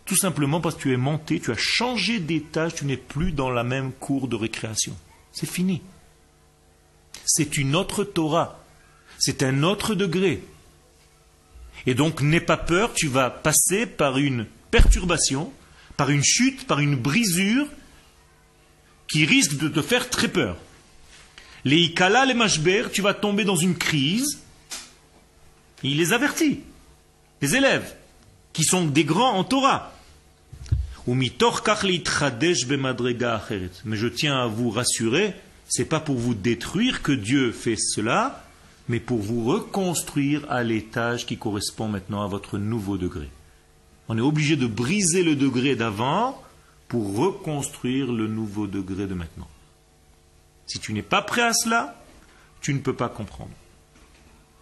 [0.04, 3.50] Tout simplement parce que tu es monté, tu as changé d'étage, tu n'es plus dans
[3.50, 4.94] la même cour de récréation.
[5.32, 5.82] C'est fini.
[7.24, 8.64] C'est une autre Torah.
[9.18, 10.42] C'est un autre degré.
[11.86, 15.52] Et donc n'aie pas peur, tu vas passer par une perturbation,
[15.96, 17.66] par une chute, par une brisure
[19.08, 20.56] qui risque de te faire très peur.
[21.64, 24.38] Les Ikala, les Mashber, tu vas tomber dans une crise.
[25.82, 26.60] Il les avertit,
[27.40, 27.94] les élèves,
[28.52, 29.92] qui sont des grands en Torah.
[31.06, 31.28] Mais
[33.96, 35.34] je tiens à vous rassurer,
[35.68, 38.44] c'est pas pour vous détruire que Dieu fait cela,
[38.88, 43.28] mais pour vous reconstruire à l'étage qui correspond maintenant à votre nouveau degré.
[44.08, 46.42] On est obligé de briser le degré d'avant
[46.88, 49.48] pour reconstruire le nouveau degré de maintenant.
[50.66, 52.00] Si tu n'es pas prêt à cela,
[52.60, 53.50] tu ne peux pas comprendre.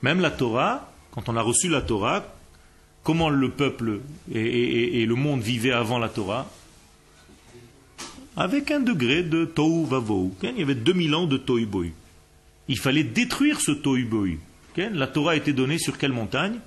[0.02, 2.24] Même la Torah, quand on a reçu la Torah,
[3.02, 4.00] comment le peuple
[4.32, 6.48] et, le monde vivaient avant la Torah
[8.36, 10.34] Avec un degré de tohu vavou.
[10.42, 11.92] Il y avait 2000 ans de tohu bohu.
[12.68, 14.40] Il fallait détruire ce tohu bohu.
[14.76, 16.58] La Torah a été donnée sur quelle montagne?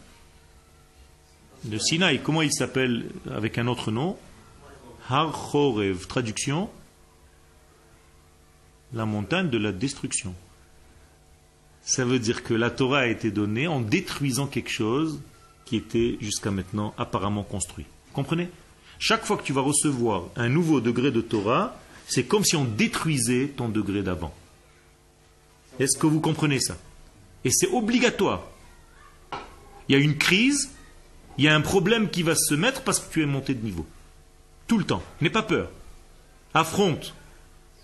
[1.63, 2.21] De Sinaï.
[2.21, 4.15] Comment il s'appelle avec un autre nom?
[5.09, 6.05] Har Chorev.
[6.05, 6.69] Traduction
[8.93, 10.35] La montagne de la destruction.
[11.81, 15.19] Ça veut dire que la Torah a été donnée en détruisant quelque chose
[15.65, 17.85] qui était jusqu'à maintenant apparemment construit.
[18.13, 18.49] Comprenez?
[18.99, 21.77] Chaque fois que tu vas recevoir un nouveau degré de Torah,
[22.07, 24.33] c'est comme si on détruisait ton degré d'avant.
[25.79, 26.77] Est-ce que vous comprenez ça?
[27.43, 28.43] Et c'est obligatoire.
[29.87, 30.71] Il y a une crise,
[31.37, 33.63] il y a un problème qui va se mettre parce que tu es monté de
[33.63, 33.85] niveau.
[34.67, 35.03] Tout le temps.
[35.21, 35.69] N'aie pas peur.
[36.53, 37.13] Affronte.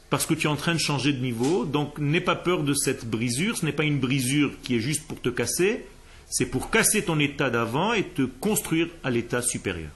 [0.09, 1.65] Parce que tu es en train de changer de niveau.
[1.65, 3.57] Donc n'aie pas peur de cette brisure.
[3.57, 5.85] Ce n'est pas une brisure qui est juste pour te casser
[6.31, 9.89] c'est pour casser ton état d'avant et te construire à l'état supérieur.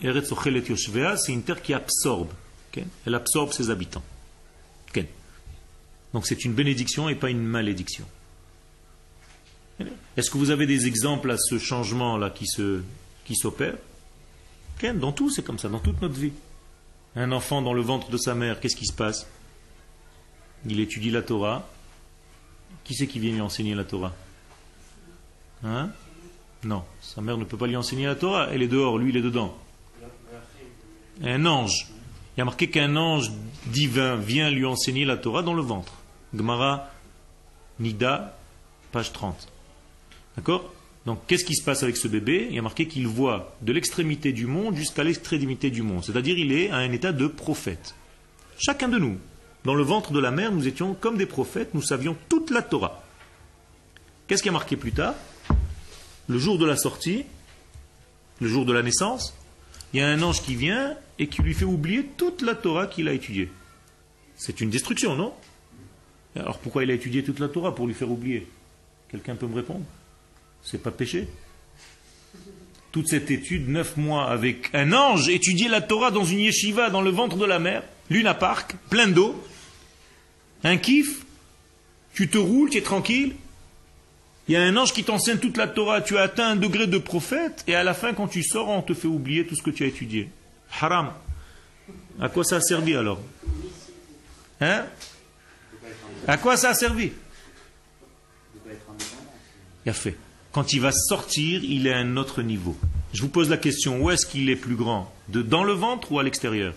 [0.00, 1.16] Ken.
[1.16, 2.30] C'est une terre qui absorbe.
[3.06, 4.02] Elle absorbe ses habitants.
[6.12, 8.04] Donc c'est une bénédiction et pas une malédiction.
[10.16, 12.46] Est-ce que vous avez des exemples à ce changement-là qui
[13.24, 13.74] qui s'opère?
[14.96, 16.32] Dans tout, c'est comme ça, dans toute notre vie.
[17.14, 19.28] Un enfant dans le ventre de sa mère, qu'est-ce qui se passe?
[20.66, 21.68] Il étudie la Torah,
[22.82, 24.12] qui c'est qui vient lui enseigner la Torah?
[25.62, 25.90] Hein?
[26.64, 28.48] Non, sa mère ne peut pas lui enseigner la Torah.
[28.50, 29.56] Elle est dehors, lui il est dedans.
[31.22, 31.86] Un ange.
[32.36, 33.30] Il y a marqué qu'un ange
[33.66, 35.92] divin vient lui enseigner la Torah dans le ventre.
[36.34, 36.90] Gemara
[37.78, 38.36] Nida,
[38.92, 39.48] page 30.
[40.36, 40.72] D'accord?
[41.06, 42.46] Donc qu'est-ce qui se passe avec ce bébé?
[42.50, 46.04] Il y a marqué qu'il voit de l'extrémité du monde jusqu'à l'extrémité du monde.
[46.04, 47.94] C'est-à-dire il est à un état de prophète.
[48.58, 49.18] Chacun de nous,
[49.64, 52.62] dans le ventre de la mère, nous étions comme des prophètes, nous savions toute la
[52.62, 53.02] Torah.
[54.26, 55.14] Qu'est-ce qui a marqué plus tard?
[56.28, 57.24] Le jour de la sortie,
[58.40, 59.34] le jour de la naissance,
[59.92, 62.86] il y a un ange qui vient et qui lui fait oublier toute la Torah
[62.86, 63.50] qu'il a étudiée.
[64.36, 65.34] C'est une destruction, non?
[66.36, 68.46] Alors pourquoi il a étudié toute la Torah Pour lui faire oublier?
[69.10, 69.84] Quelqu'un peut me répondre?
[70.62, 71.28] C'est pas péché?
[72.92, 77.02] Toute cette étude, neuf mois avec un ange, étudier la Torah dans une yeshiva dans
[77.02, 79.40] le ventre de la mer, Luna Park, plein d'eau,
[80.64, 81.24] un kiff,
[82.14, 83.34] tu te roules, tu es tranquille.
[84.50, 86.88] Il y a un ange qui t'enseigne toute la Torah, tu as atteint un degré
[86.88, 89.62] de prophète, et à la fin, quand tu sors, on te fait oublier tout ce
[89.62, 90.28] que tu as étudié.
[90.80, 91.12] Haram.
[92.20, 93.20] À quoi ça a servi alors
[94.60, 94.86] Hein
[96.26, 97.12] À quoi ça a servi
[99.86, 100.16] Il a fait.
[100.50, 102.76] Quand il va sortir, il est à un autre niveau.
[103.12, 105.14] Je vous pose la question, où est-ce qu'il est plus grand?
[105.28, 106.74] De, Dans le ventre ou à l'extérieur?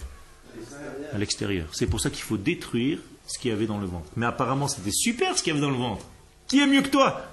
[1.12, 1.70] À l'extérieur.
[1.72, 4.12] C'est pour ça qu'il faut détruire ce qu'il y avait dans le ventre.
[4.16, 6.06] Mais apparemment, c'était super ce qu'il y avait dans le ventre.
[6.48, 7.33] Qui est mieux que toi?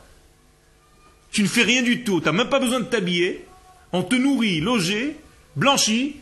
[1.31, 2.21] Tu ne fais rien du tout.
[2.21, 3.47] Tu n'as même pas besoin de t'habiller.
[3.93, 5.17] On te nourrit, logé,
[5.57, 6.17] blanchi.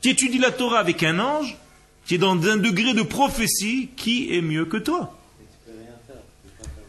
[0.00, 1.56] Tu étudies la Torah avec un ange.
[2.06, 3.90] Tu es dans un degré de prophétie.
[3.96, 5.18] Qui est mieux que toi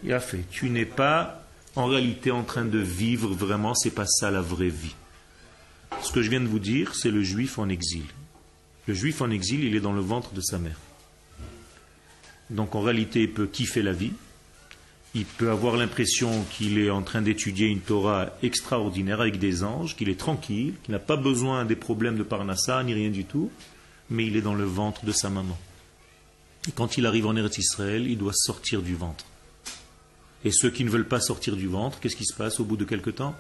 [0.04, 0.44] Il a fait.
[0.52, 1.44] Tu n'es pas
[1.76, 3.74] en réalité en train de vivre vraiment.
[3.74, 4.96] C'est pas ça la vraie vie.
[6.02, 8.04] Ce que je viens de vous dire, c'est le juif en exil.
[8.88, 10.78] Le juif en exil, il est dans le ventre de sa mère.
[12.50, 14.14] Donc en réalité, il peut kiffer la vie.
[15.18, 19.96] Il peut avoir l'impression qu'il est en train d'étudier une Torah extraordinaire avec des anges,
[19.96, 23.50] qu'il est tranquille, qu'il n'a pas besoin des problèmes de Parnassa ni rien du tout,
[24.10, 25.58] mais il est dans le ventre de sa maman.
[26.68, 29.24] Et quand il arrive en Eretz Israël, il doit sortir du ventre.
[30.44, 32.76] Et ceux qui ne veulent pas sortir du ventre, qu'est-ce qui se passe au bout
[32.76, 33.36] de quelque temps?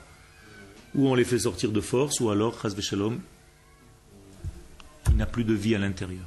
[0.95, 3.19] Ou on les fait sortir de force, ou alors, Shalom,
[5.09, 6.25] il n'a plus de vie à l'intérieur.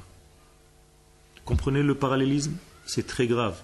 [1.43, 2.55] Comprenez le parallélisme?
[2.85, 3.59] C'est très grave.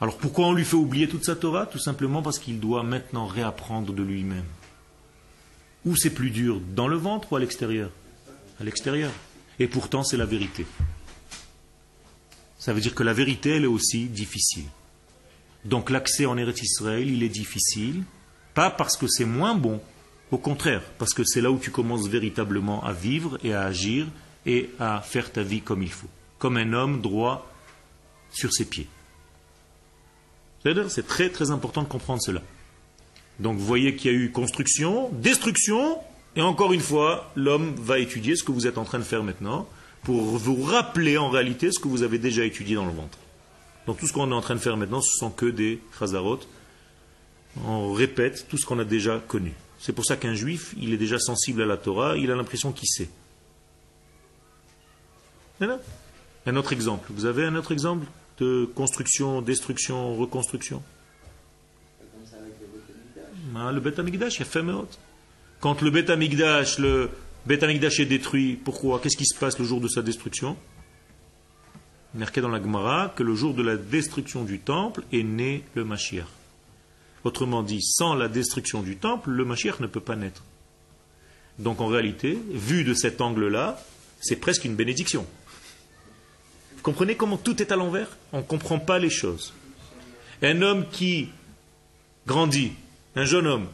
[0.00, 1.66] Alors pourquoi on lui fait oublier toute sa Torah?
[1.66, 4.44] Tout simplement parce qu'il doit maintenant réapprendre de lui-même.
[5.84, 7.90] Où c'est plus dur Dans le ventre ou à l'extérieur?
[8.60, 9.10] À l'extérieur.
[9.58, 10.66] Et pourtant c'est la vérité.
[12.58, 14.66] Ça veut dire que la vérité, elle est aussi difficile.
[15.64, 18.02] Donc l'accès en Eretz Israël, il est difficile,
[18.54, 19.80] pas parce que c'est moins bon,
[20.30, 24.06] au contraire, parce que c'est là où tu commences véritablement à vivre et à agir
[24.46, 26.08] et à faire ta vie comme il faut
[26.38, 27.50] comme un homme droit
[28.30, 28.88] sur ses pieds.
[30.64, 32.42] C'est très très important de comprendre cela.
[33.38, 35.98] Donc vous voyez qu'il y a eu construction, destruction,
[36.36, 39.22] et encore une fois, l'homme va étudier ce que vous êtes en train de faire
[39.22, 39.68] maintenant
[40.02, 43.18] pour vous rappeler en réalité ce que vous avez déjà étudié dans le ventre.
[43.86, 46.40] Donc tout ce qu'on est en train de faire maintenant, ce sont que des chazarot.
[47.64, 49.54] On répète tout ce qu'on a déjà connu.
[49.78, 52.72] C'est pour ça qu'un juif, il est déjà sensible à la Torah, il a l'impression
[52.72, 53.08] qu'il sait.
[55.60, 57.10] Un autre exemple.
[57.10, 58.06] Vous avez un autre exemple?
[58.40, 60.82] De construction, destruction, reconstruction.
[63.56, 64.62] Ah, Le Beth Amikdash, il a fait
[65.60, 66.08] Quand le Beth
[66.78, 67.10] le
[67.46, 69.00] Beth est détruit, pourquoi?
[69.00, 70.56] Qu'est-ce qui se passe le jour de sa destruction?
[72.14, 75.84] Marqué dans la Gemara que le jour de la destruction du temple est né le
[75.84, 76.26] Mashiach.
[77.24, 80.44] Autrement dit, sans la destruction du temple, le Mashiach ne peut pas naître.
[81.58, 83.82] Donc en réalité, vu de cet angle-là,
[84.20, 85.26] c'est presque une bénédiction.
[86.78, 88.16] Vous comprenez comment tout est à l'envers?
[88.32, 89.52] On ne comprend pas les choses.
[90.42, 91.28] Un homme qui
[92.24, 92.70] grandit,
[93.16, 93.66] un jeune homme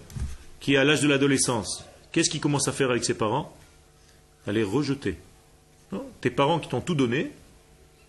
[0.59, 3.55] qui est à l'âge de l'adolescence, qu'est-ce qu'il commence à faire avec ses parents?
[4.47, 5.19] À les rejeter.
[6.23, 7.31] Tes parents qui t'ont tout donné,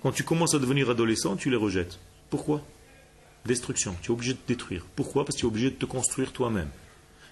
[0.02, 2.00] quand tu commences à devenir adolescent, tu les rejettes.
[2.30, 2.62] Pourquoi?
[3.46, 3.98] Destruction.
[4.02, 4.86] Tu es obligé de détruire.
[4.96, 5.26] Pourquoi?
[5.26, 6.70] Parce que tu es obligé de te construire toi-même.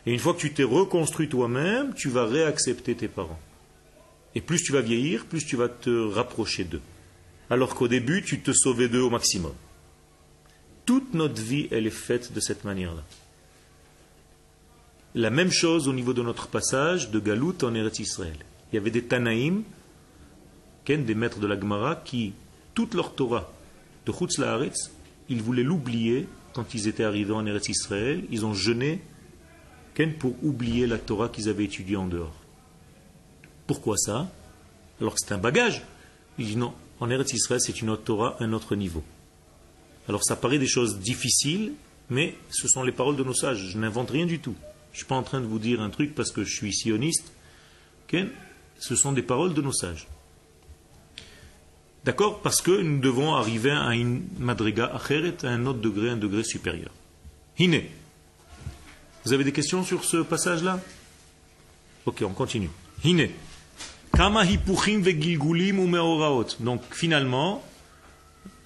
[0.05, 3.39] Et une fois que tu t'es reconstruit toi-même, tu vas réaccepter tes parents.
[4.35, 6.81] Et plus tu vas vieillir, plus tu vas te rapprocher d'eux.
[7.49, 9.53] Alors qu'au début, tu te sauvais d'eux au maximum.
[10.85, 13.03] Toute notre vie, elle est faite de cette manière-là.
[15.15, 18.37] La même chose au niveau de notre passage de Galout en Eretz Israël.
[18.71, 19.63] Il y avait des Tanaïm,
[20.87, 22.33] des maîtres de la Gemara, qui,
[22.73, 23.51] toute leur Torah
[24.05, 24.91] de Chutz Laaretz,
[25.29, 28.23] ils voulaient l'oublier quand ils étaient arrivés en Eretz Israël.
[28.31, 29.01] Ils ont jeûné
[30.19, 32.35] pour oublier la Torah qu'ils avaient étudiée en dehors.
[33.67, 34.29] Pourquoi ça?
[34.99, 35.83] Alors que c'est un bagage.
[36.37, 39.03] Il dit non, en Eretz Israël, c'est une autre Torah, un autre niveau.
[40.07, 41.73] Alors ça paraît des choses difficiles,
[42.09, 43.69] mais ce sont les paroles de nos sages.
[43.71, 44.55] Je n'invente rien du tout.
[44.91, 46.73] Je ne suis pas en train de vous dire un truc parce que je suis
[46.73, 47.31] sioniste.
[48.79, 50.07] Ce sont des paroles de nos sages.
[52.03, 52.41] D'accord?
[52.41, 56.91] Parce que nous devons arriver à une madriga à un autre degré, un degré supérieur.
[57.57, 57.81] Hine.
[59.25, 60.81] Vous avez des questions sur ce passage-là?
[62.05, 62.69] Ok, on continue.
[63.03, 63.29] Hine.
[64.15, 66.57] Kama vegilgulim umeoraot.
[66.59, 67.63] Donc finalement,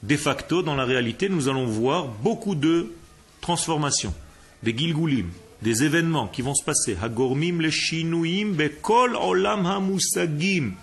[0.04, 2.92] de facto, dans la réalité, nous allons voir beaucoup de
[3.40, 4.14] transformations,
[4.62, 5.30] des gilgulim,
[5.62, 6.98] des événements qui vont se passer.
[7.02, 10.74] Hagormim le shinuim bekol olam hamusagim.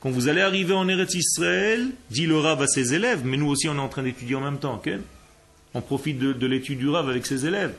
[0.00, 3.46] Quand vous allez arriver en Eretz Israël, dit le Rav à ses élèves, mais nous
[3.46, 4.90] aussi on est en train d'étudier en même temps, ok?
[5.72, 7.74] On profite de, de l'étude du Rav avec ses élèves.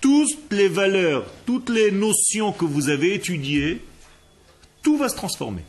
[0.00, 3.82] Toutes les valeurs, toutes les notions que vous avez étudiées,
[4.82, 5.62] tout va se transformer.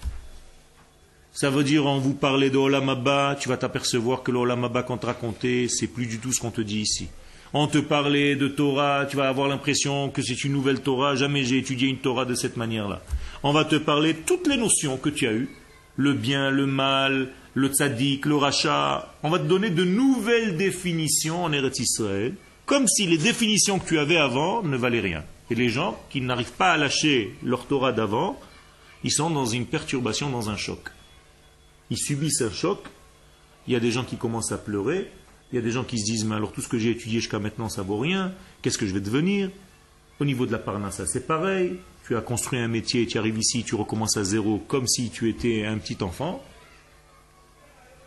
[1.34, 4.84] Ça veut dire, en vous parler de Olam Abba, tu vas t'apercevoir que l'Olam Abba
[4.84, 7.08] qu'on te racontait, c'est plus du tout ce qu'on te dit ici.
[7.54, 11.15] On te parlait de Torah, tu vas avoir l'impression que c'est une nouvelle Torah.
[11.15, 13.02] Jamais j'ai étudié une Torah de cette manière-là.
[13.43, 15.50] On va te parler toutes les notions que tu as eues,
[15.97, 19.13] le bien, le mal, le tzaddik, le rachat.
[19.24, 22.34] On va te donner de nouvelles définitions en Eretz Israël,
[22.65, 25.24] comme si les définitions que tu avais avant ne valaient rien.
[25.50, 28.39] Et les gens qui n'arrivent pas à lâcher leur Torah d'avant,
[29.04, 30.90] ils sont dans une perturbation, dans un choc.
[31.90, 32.80] Ils subissent un choc.
[33.68, 35.12] Il y a des gens qui commencent à pleurer.
[35.52, 37.20] Il y a des gens qui se disent, mais alors tout ce que j'ai étudié
[37.20, 38.34] jusqu'à maintenant, ça vaut rien.
[38.62, 39.50] Qu'est-ce que je vais devenir?
[40.20, 41.80] Au niveau de la parnassa, c'est pareil.
[42.08, 45.30] Tu as construit un métier, tu arrives ici, tu recommences à zéro, comme si tu
[45.30, 46.44] étais un petit enfant.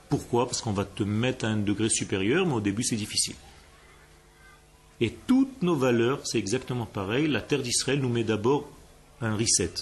[0.08, 0.46] Pourquoi?
[0.46, 3.34] Parce qu'on va te mettre à un degré supérieur, mais au début c'est difficile.
[5.00, 7.26] Et toutes nos valeurs, c'est exactement pareil.
[7.26, 8.70] La terre d'Israël nous met d'abord
[9.20, 9.72] un reset,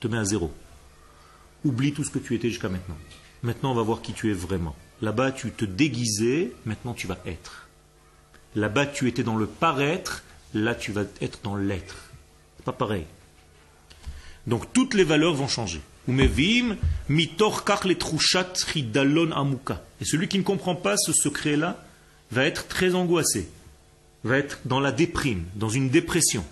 [0.00, 0.50] te met à zéro.
[1.64, 2.96] Oublie tout ce que tu étais jusqu'à maintenant.
[3.42, 4.76] Maintenant, on va voir qui tu es vraiment.
[5.00, 7.68] Là-bas, tu te déguisais, maintenant tu vas être.
[8.54, 10.22] Là-bas, tu étais dans le paraître,
[10.54, 12.10] là, tu vas être dans l'être.
[12.64, 13.04] Pas pareil.
[14.46, 15.80] Donc, toutes les valeurs vont changer.
[16.08, 16.28] Et
[20.04, 21.84] celui qui ne comprend pas ce secret-là
[22.32, 23.48] va être très angoissé,
[24.24, 26.44] va être dans la déprime, dans une dépression.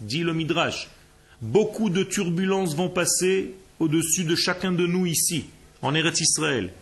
[0.00, 0.88] Dit le Midrash.
[1.40, 5.44] Beaucoup de turbulences vont passer au-dessus de chacun de nous ici,
[5.80, 6.72] en Eretz Israël.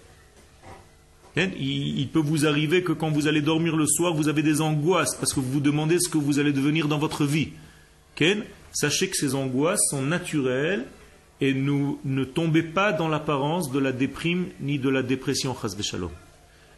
[1.36, 4.60] Il, il peut vous arriver que quand vous allez dormir le soir, vous avez des
[4.60, 7.50] angoisses parce que vous vous demandez ce que vous allez devenir dans votre vie.
[8.72, 10.86] Sachez que ces angoisses sont naturelles
[11.40, 15.56] et ne tombez pas dans l'apparence de la déprime ni de la dépression.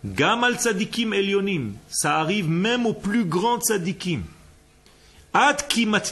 [0.05, 4.23] Gamal tzadikim elionim, ça arrive même aux plus grands tzadikim.
[5.33, 5.65] Ad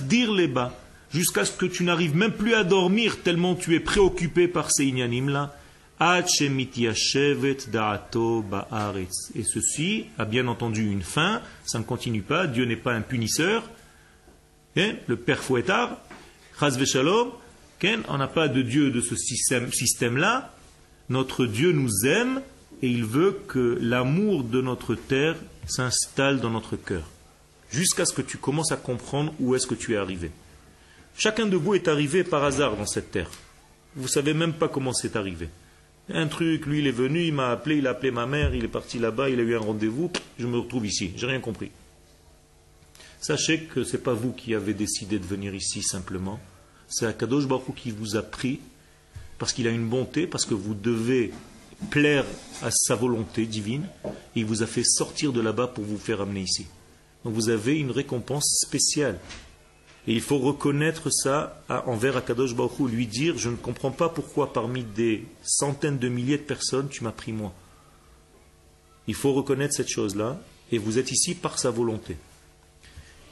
[0.09, 0.73] dir leba,
[1.13, 4.87] jusqu'à ce que tu n'arrives même plus à dormir tellement tu es préoccupé par ces
[4.87, 5.57] inyanim là.
[5.99, 6.27] Ad
[7.73, 9.33] da'ato ba'aretz.
[9.35, 13.03] Et ceci a bien entendu une fin, ça ne continue pas, Dieu n'est pas un
[13.03, 13.69] punisseur.
[14.77, 15.99] Hein, le père fouettard,
[16.59, 17.33] chaz shalom,
[18.09, 20.55] on n'a pas de Dieu de ce système-là.
[21.09, 22.41] Notre Dieu nous aime
[22.83, 27.09] et il veut que l'amour de notre terre s'installe dans notre cœur.
[27.71, 30.31] Jusqu'à ce que tu commences à comprendre où est-ce que tu es arrivé.
[31.17, 33.31] Chacun de vous est arrivé par hasard dans cette terre.
[33.95, 35.49] Vous ne savez même pas comment c'est arrivé.
[36.09, 38.65] Un truc, lui il est venu, il m'a appelé, il a appelé ma mère, il
[38.65, 41.71] est parti là-bas, il a eu un rendez-vous, je me retrouve ici, j'ai rien compris.
[43.21, 46.41] Sachez que ce n'est pas vous qui avez décidé de venir ici simplement,
[46.89, 48.61] c'est Akadosh Baruch qui vous a pris
[49.39, 51.33] parce qu'il a une bonté, parce que vous devez
[51.89, 52.25] plaire
[52.63, 53.87] à sa volonté divine,
[54.35, 56.67] il vous a fait sortir de là-bas pour vous faire amener ici.
[57.25, 59.19] Donc vous avez une récompense spéciale.
[60.07, 62.55] Et il faut reconnaître ça envers Akadosh
[62.89, 67.05] lui dire Je ne comprends pas pourquoi parmi des centaines de milliers de personnes tu
[67.05, 67.53] m'as pris moi.
[69.07, 70.39] Il faut reconnaître cette chose-là,
[70.73, 72.17] et vous êtes ici par sa volonté.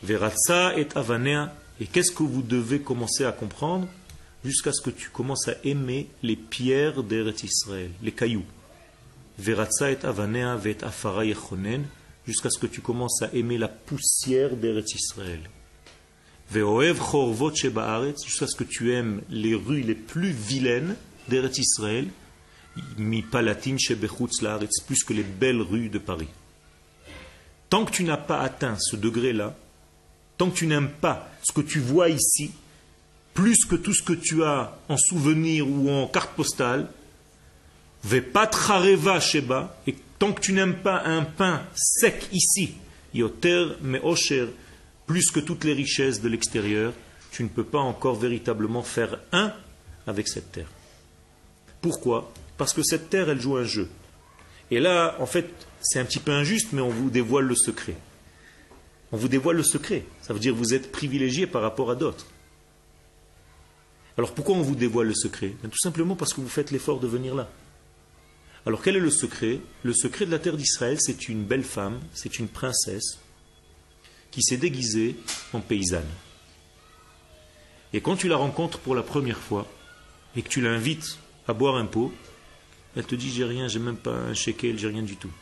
[0.02, 3.86] Veratsa et Avanea, et qu'est-ce que vous devez commencer à comprendre?
[4.44, 8.44] Jusqu'à ce que tu commences à aimer les pierres d'Eretz Israël, les cailloux.
[9.38, 11.24] Veratsa et Avanea vet Afara
[12.26, 15.40] jusqu'à ce que tu commences à aimer la poussière d'Eretz Israël
[18.24, 20.96] jusqu'à ce que tu aimes les rues les plus vilaines
[21.28, 22.08] d'Eretz Israël,
[22.96, 23.76] mi palatin
[24.86, 26.28] plus que les belles rues de Paris.
[27.68, 29.54] Tant que tu n'as pas atteint ce degré-là,
[30.38, 32.50] tant que tu n'aimes pas ce que tu vois ici,
[33.38, 36.88] plus que tout ce que tu as en souvenir ou en carte postale,
[38.02, 42.74] sheba, et tant que tu n'aimes pas un pain sec ici,
[43.14, 43.66] yoter
[45.06, 46.92] plus que toutes les richesses de l'extérieur,
[47.30, 49.52] tu ne peux pas encore véritablement faire un
[50.08, 50.70] avec cette terre.
[51.80, 52.32] Pourquoi?
[52.56, 53.88] Parce que cette terre, elle joue un jeu.
[54.72, 55.48] Et là, en fait,
[55.80, 57.94] c'est un petit peu injuste, mais on vous dévoile le secret.
[59.12, 60.02] On vous dévoile le secret.
[60.22, 62.26] Ça veut dire que vous êtes privilégié par rapport à d'autres.
[64.18, 65.54] Alors pourquoi on vous dévoile le secret?
[65.62, 67.48] Ben, Tout simplement parce que vous faites l'effort de venir là.
[68.66, 69.60] Alors quel est le secret?
[69.84, 73.20] Le secret de la terre d'Israël, c'est une belle femme, c'est une princesse,
[74.32, 75.16] qui s'est déguisée
[75.52, 76.08] en paysanne.
[77.92, 79.66] Et quand tu la rencontres pour la première fois
[80.36, 82.12] et que tu l'invites à boire un pot,
[82.96, 85.32] elle te dit j'ai rien, j'ai même pas un shekel, j'ai rien du tout.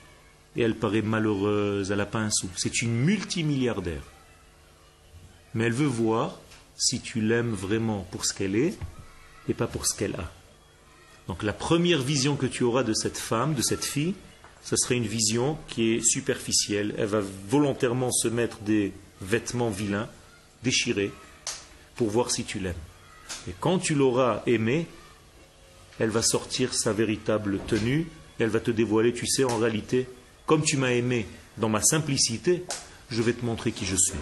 [0.54, 2.48] Et elle paraît malheureuse, elle n'a pas un sou.
[2.56, 4.02] C'est une multimilliardaire.
[5.54, 6.40] Mais elle veut voir
[6.76, 8.78] si tu l'aimes vraiment pour ce qu'elle est
[9.48, 10.30] et pas pour ce qu'elle a.
[11.28, 14.14] Donc la première vision que tu auras de cette femme, de cette fille,
[14.62, 16.94] ce serait une vision qui est superficielle.
[16.98, 20.08] Elle va volontairement se mettre des vêtements vilains,
[20.62, 21.12] déchirés,
[21.96, 22.74] pour voir si tu l'aimes.
[23.48, 24.86] Et quand tu l'auras aimé,
[25.98, 28.06] elle va sortir sa véritable tenue,
[28.38, 30.08] elle va te dévoiler, tu sais, en réalité,
[30.44, 32.64] comme tu m'as aimé dans ma simplicité,
[33.08, 34.18] je vais te montrer qui je suis.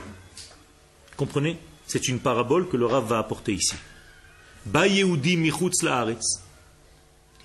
[1.16, 1.58] Comprenez?
[1.86, 3.76] C'est une parabole que le Rav va apporter ici.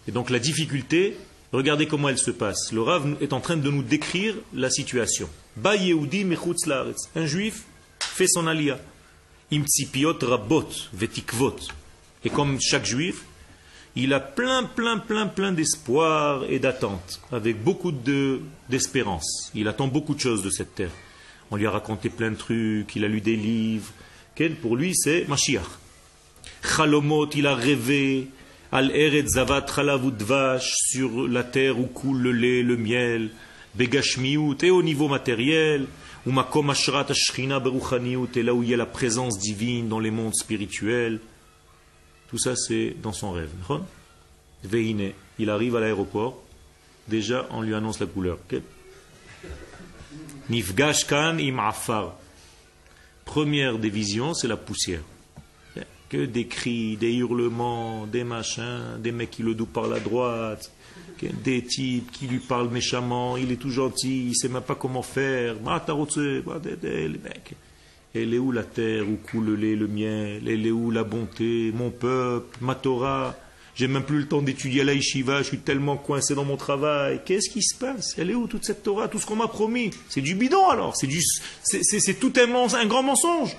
[0.08, 1.18] Et donc la difficulté,
[1.52, 2.72] Regardez comment elle se passe.
[2.72, 5.28] Le Rav est en train de nous décrire la situation.
[5.64, 7.64] Un juif
[8.00, 8.80] fait son alia.
[9.52, 9.60] Et
[12.30, 13.24] comme chaque juif,
[13.96, 17.92] il a plein, plein, plein, plein d'espoir et d'attente, avec beaucoup
[18.70, 19.52] d'espérance.
[19.56, 20.92] il attend beaucoup de choses de cette terre.
[21.50, 23.92] On lui a raconté plein de trucs, il a lu des livres.
[24.62, 25.68] Pour lui, c'est Mashiach.
[26.64, 28.30] Chalomot, il a rêvé,
[28.72, 29.66] Al eret zavat
[30.18, 33.32] dvash, sur la terre où coule le lait, le miel,
[33.74, 35.88] begashmiut, et au niveau matériel,
[36.26, 40.00] ou makom ashrat ashrina beruchaniut, et là où il y a la présence divine dans
[40.00, 41.20] les mondes spirituels.
[42.30, 43.50] Tout ça, c'est dans son rêve.
[44.64, 46.44] Veine, il arrive à l'aéroport,
[47.08, 48.38] déjà on lui annonce la couleur.
[50.52, 52.16] Im afar.
[53.30, 53.92] Première des
[54.34, 55.04] c'est la poussière.
[56.10, 60.72] Que des cris, des hurlements, des machins, des mecs qui le douent par la droite,
[61.44, 64.74] des types qui lui parlent méchamment, il est tout gentil, il ne sait même pas
[64.74, 65.58] comment faire.
[68.16, 70.48] Elle est où la terre où coule le lait, le miel?
[70.48, 73.36] Elle est où la bonté, mon peuple, ma Torah?
[73.80, 77.22] J'ai même plus le temps d'étudier la yeshiva, je suis tellement coincé dans mon travail.
[77.24, 78.14] Qu'est-ce qui se passe?
[78.18, 79.08] Elle est où toute cette Torah?
[79.08, 79.92] Tout ce qu'on m'a promis?
[80.10, 81.08] C'est du bidon alors, c'est,
[81.64, 83.56] c'est, tout un grand mensonge.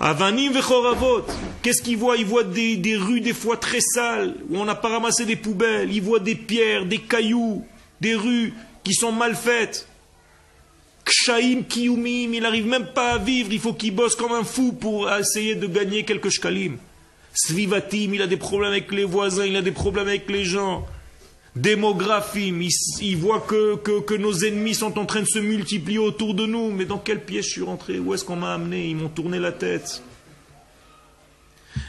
[0.00, 1.26] Avanim vechoravot.
[1.60, 4.76] Qu'est-ce qu'il voit Il voit des, des, rues des fois très sales, où on n'a
[4.76, 5.92] pas ramassé des poubelles.
[5.92, 7.66] Il voit des pierres, des cailloux,
[8.00, 9.86] des rues qui sont mal faites.
[11.04, 14.72] Kshaim kiyumim, il n'arrive même pas à vivre, il faut qu'il bosse comme un fou
[14.72, 16.78] pour essayer de gagner quelques shkalim.
[17.34, 20.86] Svivatim, il a des problèmes avec les voisins, il a des problèmes avec les gens
[21.56, 22.52] démographie,
[23.00, 26.70] il, voit que, que, nos ennemis sont en train de se multiplier autour de nous.
[26.70, 27.98] Mais dans quel piège je suis rentré?
[27.98, 28.88] Où est-ce qu'on m'a amené?
[28.88, 30.02] Ils m'ont tourné la tête.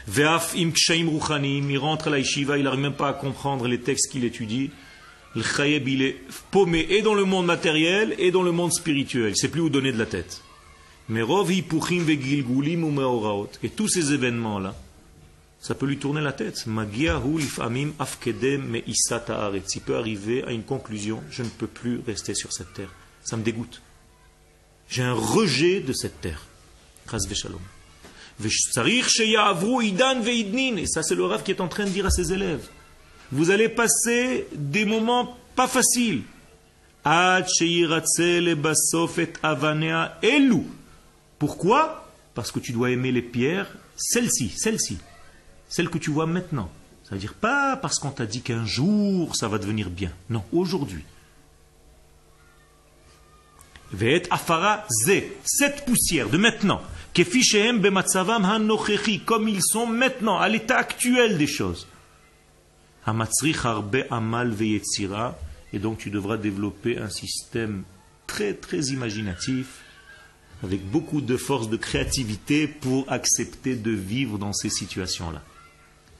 [0.08, 0.70] Ve'af im
[1.44, 4.70] il rentre à la yeshiva, il n'arrive même pas à comprendre les textes qu'il étudie.
[5.34, 5.42] Le
[5.86, 6.16] il est
[6.50, 9.28] paumé et dans le monde matériel et dans le monde spirituel.
[9.28, 10.42] Il ne sait plus où donner de la tête.
[11.08, 13.46] Merov hipuchim vegilgulim ou.
[13.62, 14.74] Et tous ces événements-là,
[15.66, 16.64] ça peut lui tourner la tête.
[16.66, 16.72] Il
[19.80, 22.92] peut arriver à une conclusion, je ne peux plus rester sur cette terre.
[23.24, 23.82] Ça me dégoûte.
[24.88, 26.46] J'ai un rejet de cette terre.
[30.78, 32.68] Et ça, c'est le rêve qui est en train de dire à ses élèves.
[33.32, 36.22] Vous allez passer des moments pas faciles.
[41.40, 42.08] Pourquoi?
[42.36, 44.98] Parce que tu dois aimer les pierres, celle-ci, celle-ci,
[45.76, 46.70] celle que tu vois maintenant.
[47.04, 50.10] Ça veut dire pas parce qu'on t'a dit qu'un jour ça va devenir bien.
[50.30, 51.04] Non, aujourd'hui.
[53.92, 56.80] Ve'et afara ze, cette poussière de maintenant.
[59.26, 61.86] Comme ils sont maintenant, à l'état actuel des choses.
[65.72, 67.84] Et donc tu devras développer un système
[68.26, 69.82] très très imaginatif,
[70.62, 75.42] avec beaucoup de force de créativité pour accepter de vivre dans ces situations-là.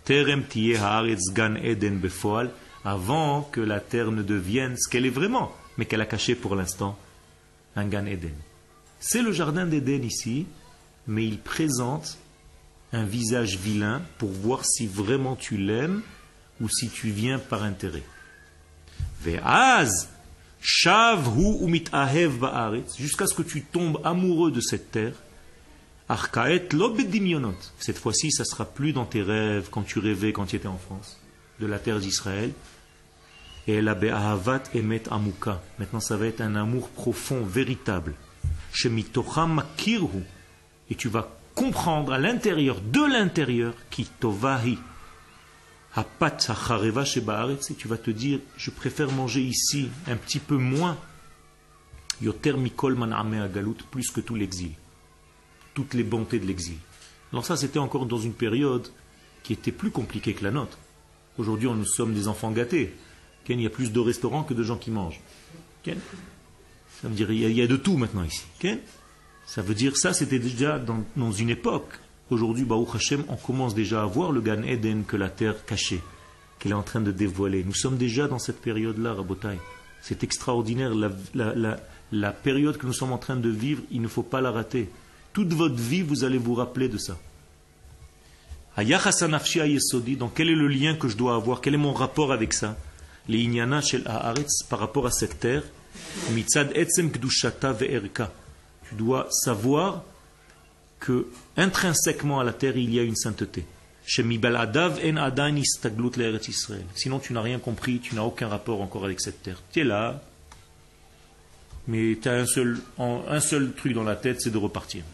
[0.09, 2.51] Haaretz gan eden befoal,
[2.85, 6.55] avant que la terre ne devienne ce qu'elle est vraiment, mais qu'elle a caché pour
[6.55, 6.97] l'instant,
[7.75, 8.35] un gan eden.
[9.01, 10.47] C'est le jardin d'Éden ici,
[11.07, 12.19] mais il présente
[12.93, 16.03] un visage vilain pour voir si vraiment tu l'aimes
[16.61, 18.05] ou si tu viens par intérêt.
[19.23, 20.09] Ve'az,
[20.61, 25.15] shav hu umit ahev ba'aretz, jusqu'à ce que tu tombes amoureux de cette terre.
[26.09, 27.57] Arkaet lo bedimionot.
[27.81, 30.79] Cette fois-ci, ça sera plus dans tes rêves quand tu rêvais quand tu étais en
[30.79, 31.19] France,
[31.59, 32.53] de la terre d'Israël.
[33.67, 35.61] Et la be'ahavat emet amuka.
[35.81, 38.15] Maintenant, ça va être un amour profond, véritable.
[38.73, 40.23] Shemitocha makirhu.
[40.89, 44.79] Et tu vas comprendre à l'intérieur, de l'intérieur, qui tovahi.
[45.97, 47.73] Hapat hachareva shebaaretz.
[47.73, 50.97] Et tu vas te dire, je préfère manger ici un petit peu moins.
[52.23, 54.71] Yoter mikol man'ame agalut, plus que tout l'exil.
[55.77, 56.79] Toutes les bontés de l'exil.
[57.33, 58.89] Alors ça, c'était encore dans une période
[59.43, 60.79] qui était plus compliquée que la nôtre.
[61.37, 62.95] Aujourd'hui, nous sommes des enfants gâtés.
[63.49, 65.21] Il y a plus de restaurants que de gens qui mangent.
[65.85, 68.45] Ça veut dire il y, a, de tout maintenant ici.
[69.45, 72.01] Ça veut dire ça, c'était déjà dans, une époque.
[72.31, 76.01] Aujourd'hui, Baruch Hashem, on commence déjà à voir le Gan Eden que la terre cachait,
[76.59, 77.65] qu'elle est en train de dévoiler.
[77.65, 79.59] Nous sommes déjà dans cette période-là, Rabotai.
[80.01, 80.93] C'est extraordinaire.
[82.13, 84.89] La période que nous sommes en train de vivre, il ne faut pas la rater.
[85.37, 87.19] Toute votre vie, vous allez vous rappeler de ça.
[88.79, 91.61] Donc quel est le lien que je dois avoir?
[91.61, 92.75] Quel est mon rapport avec ça?
[93.29, 95.63] Les inyana shel haaretz par rapport à cette terre.
[96.33, 98.33] Mitzad etzem kdushata ve'erka.
[98.89, 100.05] Tu dois savoir
[101.01, 101.27] que
[101.59, 103.67] intrinsèquement à la terre il y a une sainteté.
[104.07, 104.39] Sinon
[107.19, 109.61] tu n'as rien compris, tu n'as aucun rapport encore avec cette terre.
[109.71, 110.23] Tu es là,
[111.89, 112.47] mais tu as un
[113.41, 115.05] seul truc dans la tête, c'est de repartir.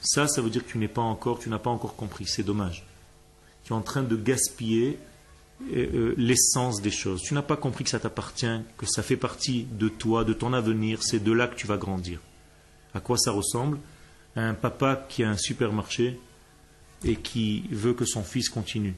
[0.00, 2.26] Ça, ça veut dire que tu n'es pas encore, tu n'as pas encore compris.
[2.26, 2.84] C'est dommage.
[3.64, 4.98] Tu es en train de gaspiller
[5.72, 7.22] euh, euh, l'essence des choses.
[7.22, 10.52] Tu n'as pas compris que ça t'appartient, que ça fait partie de toi, de ton
[10.52, 11.02] avenir.
[11.02, 12.20] C'est de là que tu vas grandir.
[12.94, 13.78] À quoi ça ressemble?
[14.36, 16.20] À un papa qui a un supermarché
[17.04, 18.94] et qui veut que son fils continue.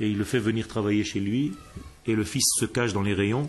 [0.00, 1.52] Et il le fait venir travailler chez lui,
[2.06, 3.48] et le fils se cache dans les rayons,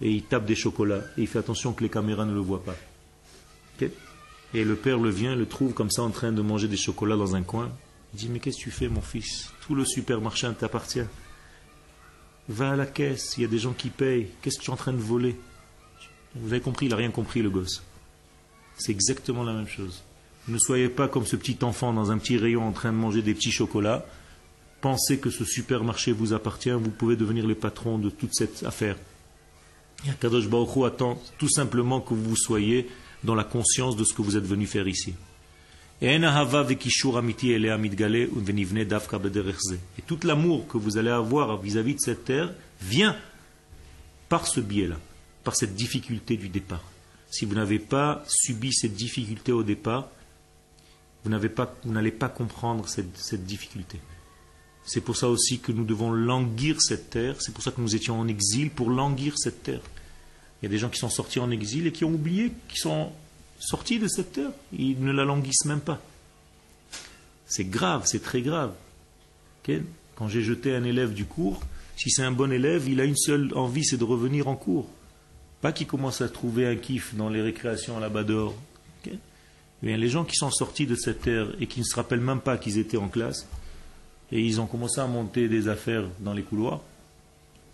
[0.00, 2.64] et il tape des chocolats, et il fait attention que les caméras ne le voient
[2.64, 2.76] pas.
[4.54, 7.16] Et le père le vient, le trouve comme ça en train de manger des chocolats
[7.16, 7.70] dans un coin.
[8.14, 9.50] Il dit, mais qu'est-ce que tu fais mon fils?
[9.66, 11.04] Tout le supermarché t'appartient.
[12.48, 14.28] Va à la caisse, il y a des gens qui payent.
[14.40, 15.36] Qu'est-ce que tu es en train de voler?
[16.36, 17.82] Vous avez compris, il n'a rien compris le gosse.
[18.78, 20.02] C'est exactement la même chose.
[20.48, 23.22] Ne soyez pas comme ce petit enfant dans un petit rayon en train de manger
[23.22, 24.06] des petits chocolats.
[24.80, 28.96] Pensez que ce supermarché vous appartient, vous pouvez devenir les patrons de toute cette affaire.
[30.06, 32.88] Et Akadosh Baruch Hu attend tout simplement que vous soyez
[33.24, 35.14] dans la conscience de ce que vous êtes venu faire ici.
[36.02, 36.18] Et
[40.06, 42.52] tout l'amour que vous allez avoir vis-à-vis de cette terre
[42.82, 43.16] vient
[44.28, 44.96] par ce biais-là,
[45.42, 46.84] par cette difficulté du départ.
[47.30, 50.08] Si vous n'avez pas subi cette difficulté au départ,
[51.24, 53.98] vous n'avez pas- n'allez pas comprendre cette difficulté.
[54.84, 57.96] C'est pour ça aussi que nous devons languir cette terre, c'est pour ça que nous
[57.96, 59.80] étions en exil, pour languir cette terre.
[60.60, 62.78] Il y a des gens qui sont sortis en exil et qui ont oublié qu'ils
[62.80, 63.12] sont
[63.58, 64.50] sortis de cette terre.
[64.72, 66.00] Ils ne la languissent même pas.
[67.46, 68.72] C'est grave, c'est très grave.
[70.14, 71.60] Quand j'ai jeté un élève du cours,
[71.96, 74.88] si c'est un bon élève, il a une seule envie, c'est de revenir en cours.
[75.60, 78.54] Pas qu'il commence à trouver un kiff dans les récréations là-bas dehors.
[79.06, 82.40] Eh les gens qui sont sortis de cette terre et qui ne se rappellent même
[82.40, 83.46] pas qu'ils étaient en classe,
[84.32, 86.80] et ils ont commencé à monter des affaires dans les couloirs,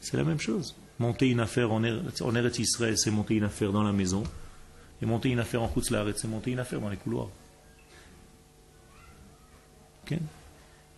[0.01, 0.75] c'est la même chose.
[1.03, 4.23] Monter une affaire en en Eretz Israël, c'est monter une affaire dans la maison.
[5.03, 7.29] Et monter une affaire en Khutzlaret, c'est monter une affaire dans les couloirs.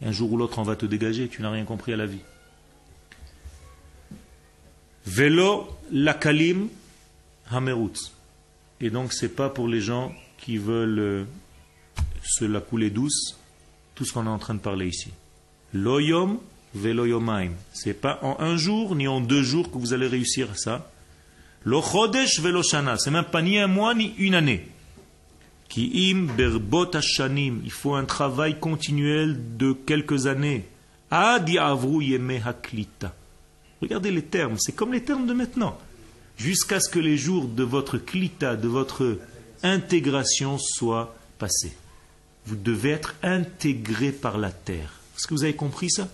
[0.03, 2.21] Un jour ou l'autre, on va te dégager, tu n'as rien compris à la vie.
[5.07, 6.69] Vélo lakalim
[7.51, 8.13] hamerutz.
[8.83, 11.25] Et donc, c'est pas pour les gens qui veulent euh,
[12.23, 13.39] se la couler douce,
[13.95, 15.13] tout ce qu'on est en train de parler ici.
[15.73, 16.41] Loyom
[16.75, 17.53] velo yomaim.
[17.73, 20.91] C'est pas en un jour ni en deux jours que vous allez réussir ça.
[21.65, 22.99] Lo chodesh velo shana.
[22.99, 24.69] C'est même pas ni un mois ni une année.
[25.69, 26.91] Ki im berbot.
[26.95, 30.67] Il faut un travail continuel de quelques années.
[31.11, 33.15] Adi avru yeme haklita.
[33.81, 35.79] Regardez les termes, c'est comme les termes de maintenant.
[36.37, 39.19] Jusqu'à ce que les jours de votre klita, de votre
[39.63, 41.77] intégration soient passés.
[42.47, 45.01] Vous devez être intégré par la terre.
[45.17, 46.09] Est-ce que vous avez compris ça?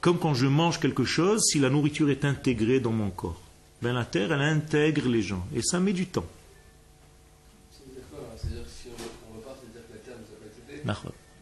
[0.00, 3.40] Comme quand je mange quelque chose, si la nourriture est intégrée dans mon corps.
[3.82, 5.46] Ben, la terre, elle intègre les gens.
[5.54, 6.26] Et ça met du temps.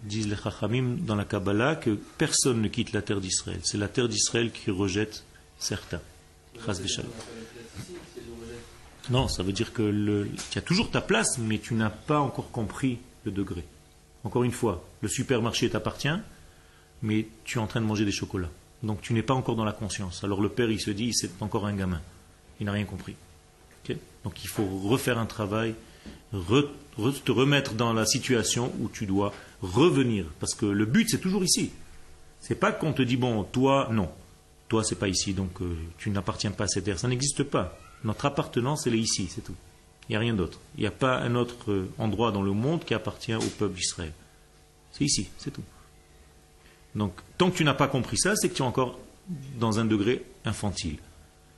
[0.03, 3.61] Disent les Chachamim dans la Kabbalah que personne ne quitte la terre d'Israël.
[3.63, 5.25] C'est la terre d'Israël qui rejette
[5.59, 6.01] certains.
[9.11, 12.51] Non, ça veut dire que tu as toujours ta place, mais tu n'as pas encore
[12.51, 13.65] compris le degré.
[14.25, 16.09] Encore une fois, le supermarché t'appartient,
[17.05, 18.51] mais tu es en train de manger des chocolats.
[18.83, 20.25] Donc tu n'es pas encore dans la conscience.
[20.25, 22.01] Alors le père, il se dit, c'est encore un gamin.
[22.59, 23.15] Il n'a rien compris.
[24.25, 25.75] Donc il faut refaire un travail,
[26.33, 30.25] te remettre dans la situation où tu dois revenir.
[30.41, 31.71] Parce que le but, c'est toujours ici.
[32.41, 34.11] C'est pas qu'on te dit, bon, toi, non.
[34.69, 36.99] Toi, c'est pas ici, donc euh, tu n'appartiens pas à cette terre.
[36.99, 37.79] Ça n'existe pas.
[38.03, 39.55] Notre appartenance, elle est ici, c'est tout.
[40.09, 40.59] Il n'y a rien d'autre.
[40.77, 43.75] Il n'y a pas un autre euh, endroit dans le monde qui appartient au peuple
[43.75, 44.13] d'Israël.
[44.93, 45.63] C'est ici, c'est tout.
[46.95, 48.99] Donc, tant que tu n'as pas compris ça, c'est que tu es encore
[49.59, 50.99] dans un degré infantile.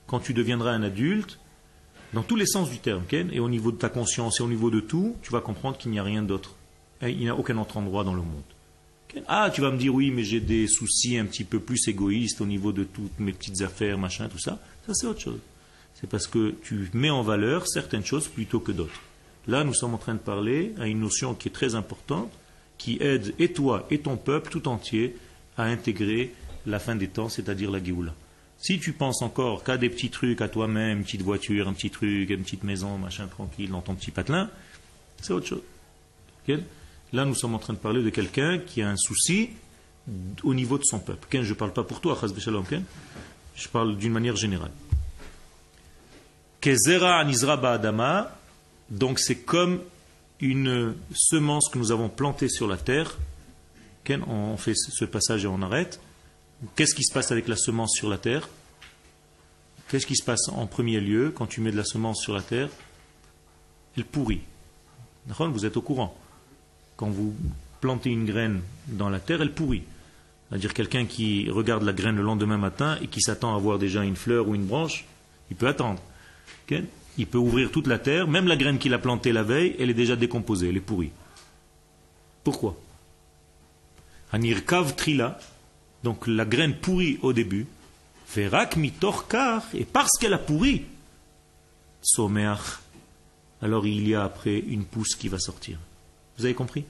[0.07, 1.39] Quand tu deviendras un adulte,
[2.13, 4.71] dans tous les sens du terme, et au niveau de ta conscience et au niveau
[4.71, 6.55] de tout, tu vas comprendre qu'il n'y a rien d'autre.
[7.03, 8.43] Et il n'y a aucun autre endroit dans le monde.
[9.29, 12.41] Ah, tu vas me dire, oui, mais j'ai des soucis un petit peu plus égoïstes
[12.41, 14.59] au niveau de toutes mes petites affaires, machin, tout ça.
[14.87, 15.41] Ça, c'est autre chose.
[15.95, 19.01] C'est parce que tu mets en valeur certaines choses plutôt que d'autres.
[19.47, 22.31] Là, nous sommes en train de parler à une notion qui est très importante,
[22.79, 25.17] qui aide et toi et ton peuple tout entier
[25.57, 26.33] à intégrer
[26.67, 28.15] la fin des temps, c'est-à-dire la Géoula.
[28.59, 31.91] Si tu penses encore qu'à des petits trucs à toi-même, une petite voiture, un petit
[31.91, 34.51] truc, une petite maison, machin tranquille, dans ton petit patelin,
[35.21, 35.63] c'est autre chose.
[37.13, 39.51] Là, nous sommes en train de parler de quelqu'un qui a un souci
[40.43, 41.27] au niveau de son peuple.
[41.31, 42.19] Ken, je ne parle pas pour toi,
[42.69, 42.85] Ken.
[43.55, 44.71] Je parle d'une manière générale.
[46.61, 48.37] Kezera anizra ba'adama,
[48.91, 49.81] donc c'est comme
[50.41, 53.17] une semence que nous avons plantée sur la terre.
[54.27, 56.01] On fait ce passage et on arrête.
[56.75, 58.49] Qu'est-ce qui se passe avec la semence sur la terre?
[59.89, 62.43] Qu'est-ce qui se passe en premier lieu quand tu mets de la semence sur la
[62.43, 62.69] terre?
[63.97, 64.41] Elle pourrit.
[65.27, 66.17] Vous êtes au courant.
[66.97, 67.35] Quand vous
[67.81, 69.83] plantez une graine dans la terre, elle pourrit.
[70.49, 74.05] C'est-à-dire quelqu'un qui regarde la graine le lendemain matin et qui s'attend à voir déjà
[74.05, 75.05] une fleur ou une branche,
[75.51, 76.01] il peut attendre.
[77.19, 79.91] Il peut ouvrir toute la terre, même la graine qu'il a plantée la veille, elle
[79.91, 81.11] est déjà décomposée, elle est pourrie.
[82.45, 82.77] Pourquoi?
[84.33, 85.39] Anirkav trila,
[86.03, 87.67] donc la graine pourrit au début,
[88.27, 90.85] Ferak mitorkar, et parce qu'elle a pourri,
[92.03, 92.81] someach,
[93.63, 95.79] alors il y a après une pousse qui va sortir.
[96.37, 96.85] Vous avez compris?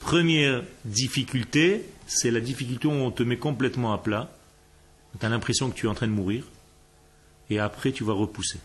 [0.00, 4.30] Première difficulté, c'est la difficulté où on te met complètement à plat,
[5.18, 6.44] tu as l'impression que tu es en train de mourir,
[7.50, 8.60] et après tu vas repousser.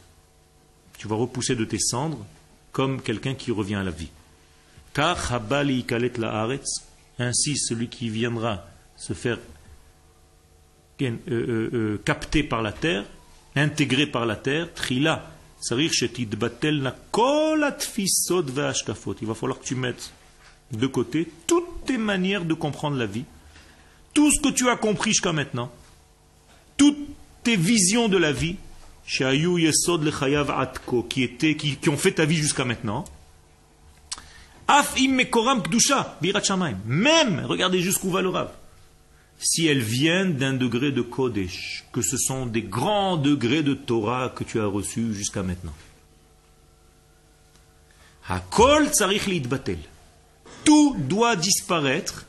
[0.98, 2.26] Tu vas repousser de tes cendres
[2.72, 4.10] comme quelqu'un qui revient à la vie.
[4.96, 5.16] La
[7.20, 9.38] ainsi celui qui viendra se faire
[11.02, 13.04] euh, euh, euh, capter par la terre,
[13.56, 15.30] intégré par la terre, trila.
[15.70, 15.90] Il
[16.38, 16.50] va
[19.34, 20.14] falloir que tu mettes
[20.72, 23.24] de côté toutes tes manières de comprendre la vie,
[24.14, 25.72] tout ce que tu as compris jusqu'à maintenant,
[26.78, 27.00] toutes
[27.44, 28.58] tes visions de la vie,
[29.06, 29.24] qui,
[31.24, 33.06] étaient, qui ont fait ta vie jusqu'à maintenant.
[34.68, 36.78] Af im mekoram kdusha, birat shamayim.
[36.86, 38.32] Même, regardez jusqu'où va le.
[39.40, 44.30] Si elles viennent d'un degré de Kodesh, que ce sont des grands degrés de Torah
[44.30, 45.74] que tu as reçus jusqu'à maintenant.
[48.30, 49.80] Hakol tsarich liitbatel.
[50.64, 52.26] Tout doit disparaître.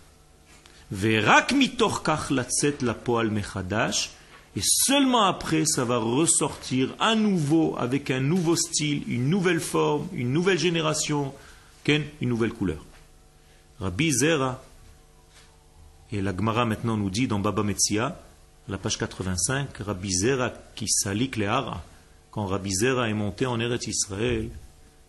[0.91, 4.11] Verak mitorkach latzet la poal mechadash.
[4.57, 10.07] Et seulement après, ça va ressortir à nouveau avec un nouveau style, une nouvelle forme,
[10.12, 11.32] une nouvelle génération,
[11.89, 12.85] une nouvelle couleur.
[13.80, 14.62] Rabbi Zera,
[16.12, 18.20] et la Gemara maintenant nous dit dans Baba Metzia,
[18.68, 21.82] la page 85, Rabbi Zera qui salik le hara.
[22.30, 24.49] Quand Rabbi Zera est monté en Eretz Israël,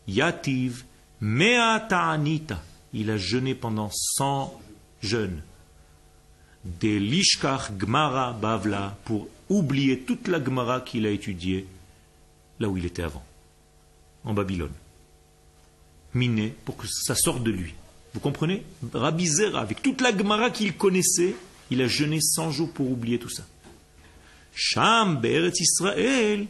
[0.08, 0.84] Yativ,
[1.22, 2.62] Mea Ta'anita.
[2.94, 4.60] Il a jeûné pendant 100
[5.02, 5.42] jeûnes.
[6.64, 11.68] Des Lishkach Gmara Bavla pour oublier toute la Gmara qu'il a étudiée
[12.60, 13.24] là où il était avant,
[14.24, 14.72] en Babylone.
[16.16, 17.76] Miné pour que ça sorte de lui.
[18.14, 18.64] Vous comprenez?
[18.94, 21.36] Rabbi Zera, avec toute la Gemara qu'il connaissait,
[21.70, 23.44] il a jeûné 100 jours pour oublier tout ça.
[24.54, 26.48] Sham Be'eretz Israël,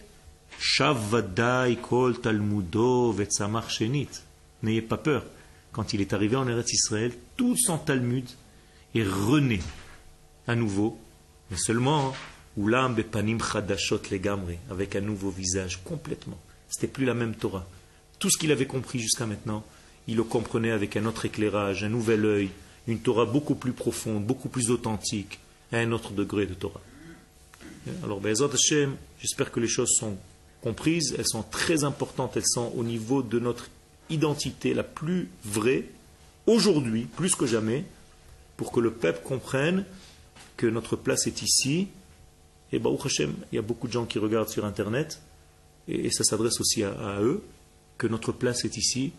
[0.60, 4.10] Shavadai Kol Talmudo Vetzamar Shenit.
[4.62, 5.26] N'ayez pas peur.
[5.72, 8.26] Quand il est arrivé en Eretz Israël, tout son Talmud
[8.94, 9.60] est rené
[10.48, 10.98] à nouveau,
[11.52, 12.16] mais seulement
[12.58, 16.40] Ulam Bepanim Chadashot Legamre, avec un nouveau visage complètement.
[16.70, 17.68] C'était plus la même Torah.
[18.26, 19.64] Tout ce qu'il avait compris jusqu'à maintenant,
[20.08, 22.50] il le comprenait avec un autre éclairage, un nouvel œil,
[22.88, 25.38] une Torah beaucoup plus profonde, beaucoup plus authentique,
[25.72, 26.82] à un autre degré de Torah.
[28.04, 30.18] Alors, Hashem, j'espère que les choses sont
[30.64, 33.70] comprises, elles sont très importantes, elles sont au niveau de notre
[34.10, 35.86] identité la plus vraie,
[36.48, 37.86] aujourd'hui, plus que jamais,
[38.58, 39.86] pour que le peuple comprenne
[40.58, 41.90] que notre place est ici.
[42.72, 45.22] Et Baruch Hashem, il y a beaucoup de gens qui regardent sur Internet,
[45.88, 47.44] et ça s'adresse aussi à eux,
[47.98, 49.14] que notre place est ici,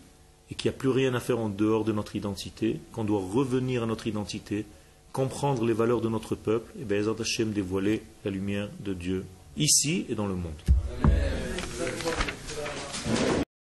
[0.49, 3.21] et qu'il n'y a plus rien à faire en dehors de notre identité, qu'on doit
[3.21, 4.65] revenir à notre identité,
[5.11, 9.25] comprendre les valeurs de notre peuple, et bien Hashem dévoiler la lumière de Dieu
[9.57, 11.46] ici et dans le monde.